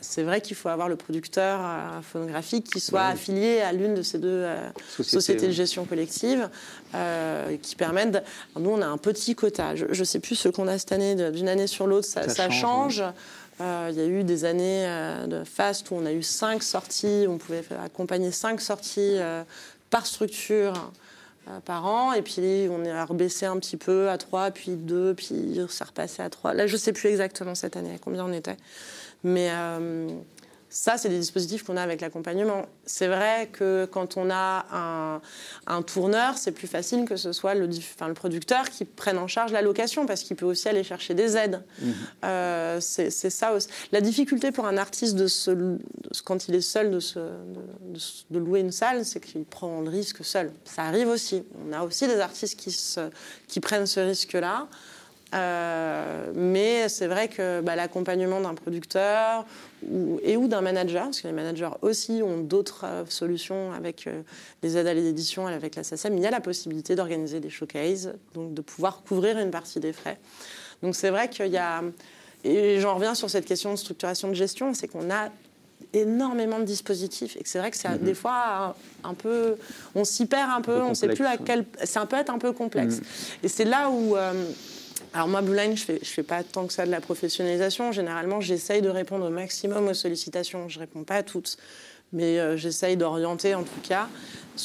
[0.00, 4.02] c'est vrai qu'il faut avoir le producteur euh, phonographique qui soit affilié à l'une de
[4.02, 4.68] ces deux euh,
[5.02, 6.48] sociétés, de gestion collective
[6.94, 8.22] euh, qui permettent.
[8.58, 9.74] Nous, on a un petit quota.
[9.74, 13.02] Je ne sais plus ce qu'on a cette année, d'une année sur l'autre, ça, change.
[13.60, 14.86] il y a eu des années
[15.26, 19.18] de fast où on a eu cinq sorties, on pouvait accompagner cinq sorties
[19.90, 20.92] par structure
[21.64, 22.12] par an.
[22.12, 26.22] Et puis on est rebaissé un petit peu à trois, puis deux, puis c'est repassé
[26.22, 26.54] à trois.
[26.54, 28.56] Là, je ne sais plus exactement cette année à combien on était.
[29.24, 30.08] Mais euh,
[30.70, 32.66] ça, c'est des dispositifs qu'on a avec l'accompagnement.
[32.84, 35.20] C'est vrai que quand on a
[35.66, 39.52] un, tourneur, c'est plus facile que ce soit le, le, producteur qui prenne en charge
[39.52, 41.62] la location parce qu'il peut aussi aller chercher des aides.
[41.80, 41.94] Mhm.
[42.24, 43.68] Euh, c'est ça aussi.
[43.92, 45.78] La difficulté pour un artiste, de se,
[46.24, 47.18] quand il est seul, de, se,
[48.30, 50.52] de, louer une salle, c'est qu'il prend le risque seul.
[50.64, 51.44] Ça arrive aussi.
[51.66, 53.08] On a aussi des artistes qui, se,
[53.46, 54.68] qui prennent ce risque-là.
[55.34, 59.44] Euh, mais c'est vrai que bah, l'accompagnement d'un producteur
[59.86, 64.06] ou, et ou d'un manager, parce que les managers aussi ont d'autres euh, solutions avec
[64.06, 64.22] euh,
[64.62, 68.14] les aides à l'édition, avec la SACEM, il y a la possibilité d'organiser des showcases,
[68.34, 70.18] donc de pouvoir couvrir une partie des frais.
[70.82, 71.82] Donc c'est vrai qu'il y a...
[72.44, 75.28] Et j'en reviens sur cette question de structuration de gestion, c'est qu'on a
[75.92, 78.02] énormément de dispositifs et que c'est vrai que c'est mm-hmm.
[78.02, 79.56] des fois un, peu
[79.94, 82.30] on s'y perd un peu, on ne sait plus à quel c'est un peut être
[82.30, 83.04] un peu complexe mm.
[83.44, 84.16] et c'est là où
[85.14, 87.92] alors moi, Blue Line, je fais, fais pas tant que ça de la professionnalisation.
[87.92, 90.68] Généralement, j'essaye de répondre au maximum aux sollicitations.
[90.68, 91.56] Je réponds pas à toutes,
[92.12, 94.08] mais euh, j'essaye d'orienter en tout cas.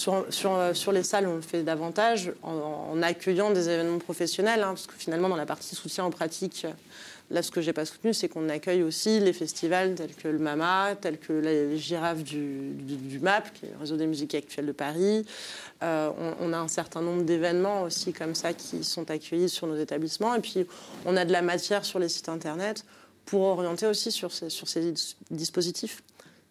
[0.07, 4.87] Euh, sur, les salles, on le fait davantage en, accueillant des événements professionnels, hein, parce
[4.87, 6.65] que finalement, dans la partie soutien en pratique,
[7.29, 10.39] Là, ce que j'ai pas soutenu, c'est qu'on accueille aussi les festivals tels que le
[10.39, 14.71] MAMA, tels que les girafes du, MAP, qui est le réseau des musiques actuelles de
[14.71, 15.25] Paris.
[15.81, 16.09] Euh,
[16.39, 20.35] on, a un certain nombre d'événements aussi comme ça qui sont accueillis sur nos établissements.
[20.35, 20.67] Et puis,
[21.05, 22.85] on a de la matière sur les sites internet
[23.25, 24.93] pour orienter aussi sur sur ces
[25.31, 26.03] dispositifs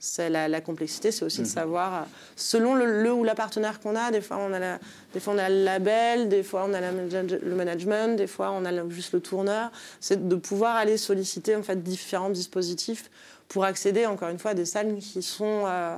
[0.05, 1.53] c'est la, complexité, c'est aussi de mhm.
[1.53, 4.79] savoir, selon le, ou la partenaire qu'on a, des fois on a,
[5.15, 8.65] des fois on a le label, des fois on a le management, des fois on
[8.65, 13.13] a juste le tourneur, c'est de pouvoir aller solliciter en fait différents dispositifs
[13.47, 15.97] pour accéder encore une fois à des salles qui sont euh,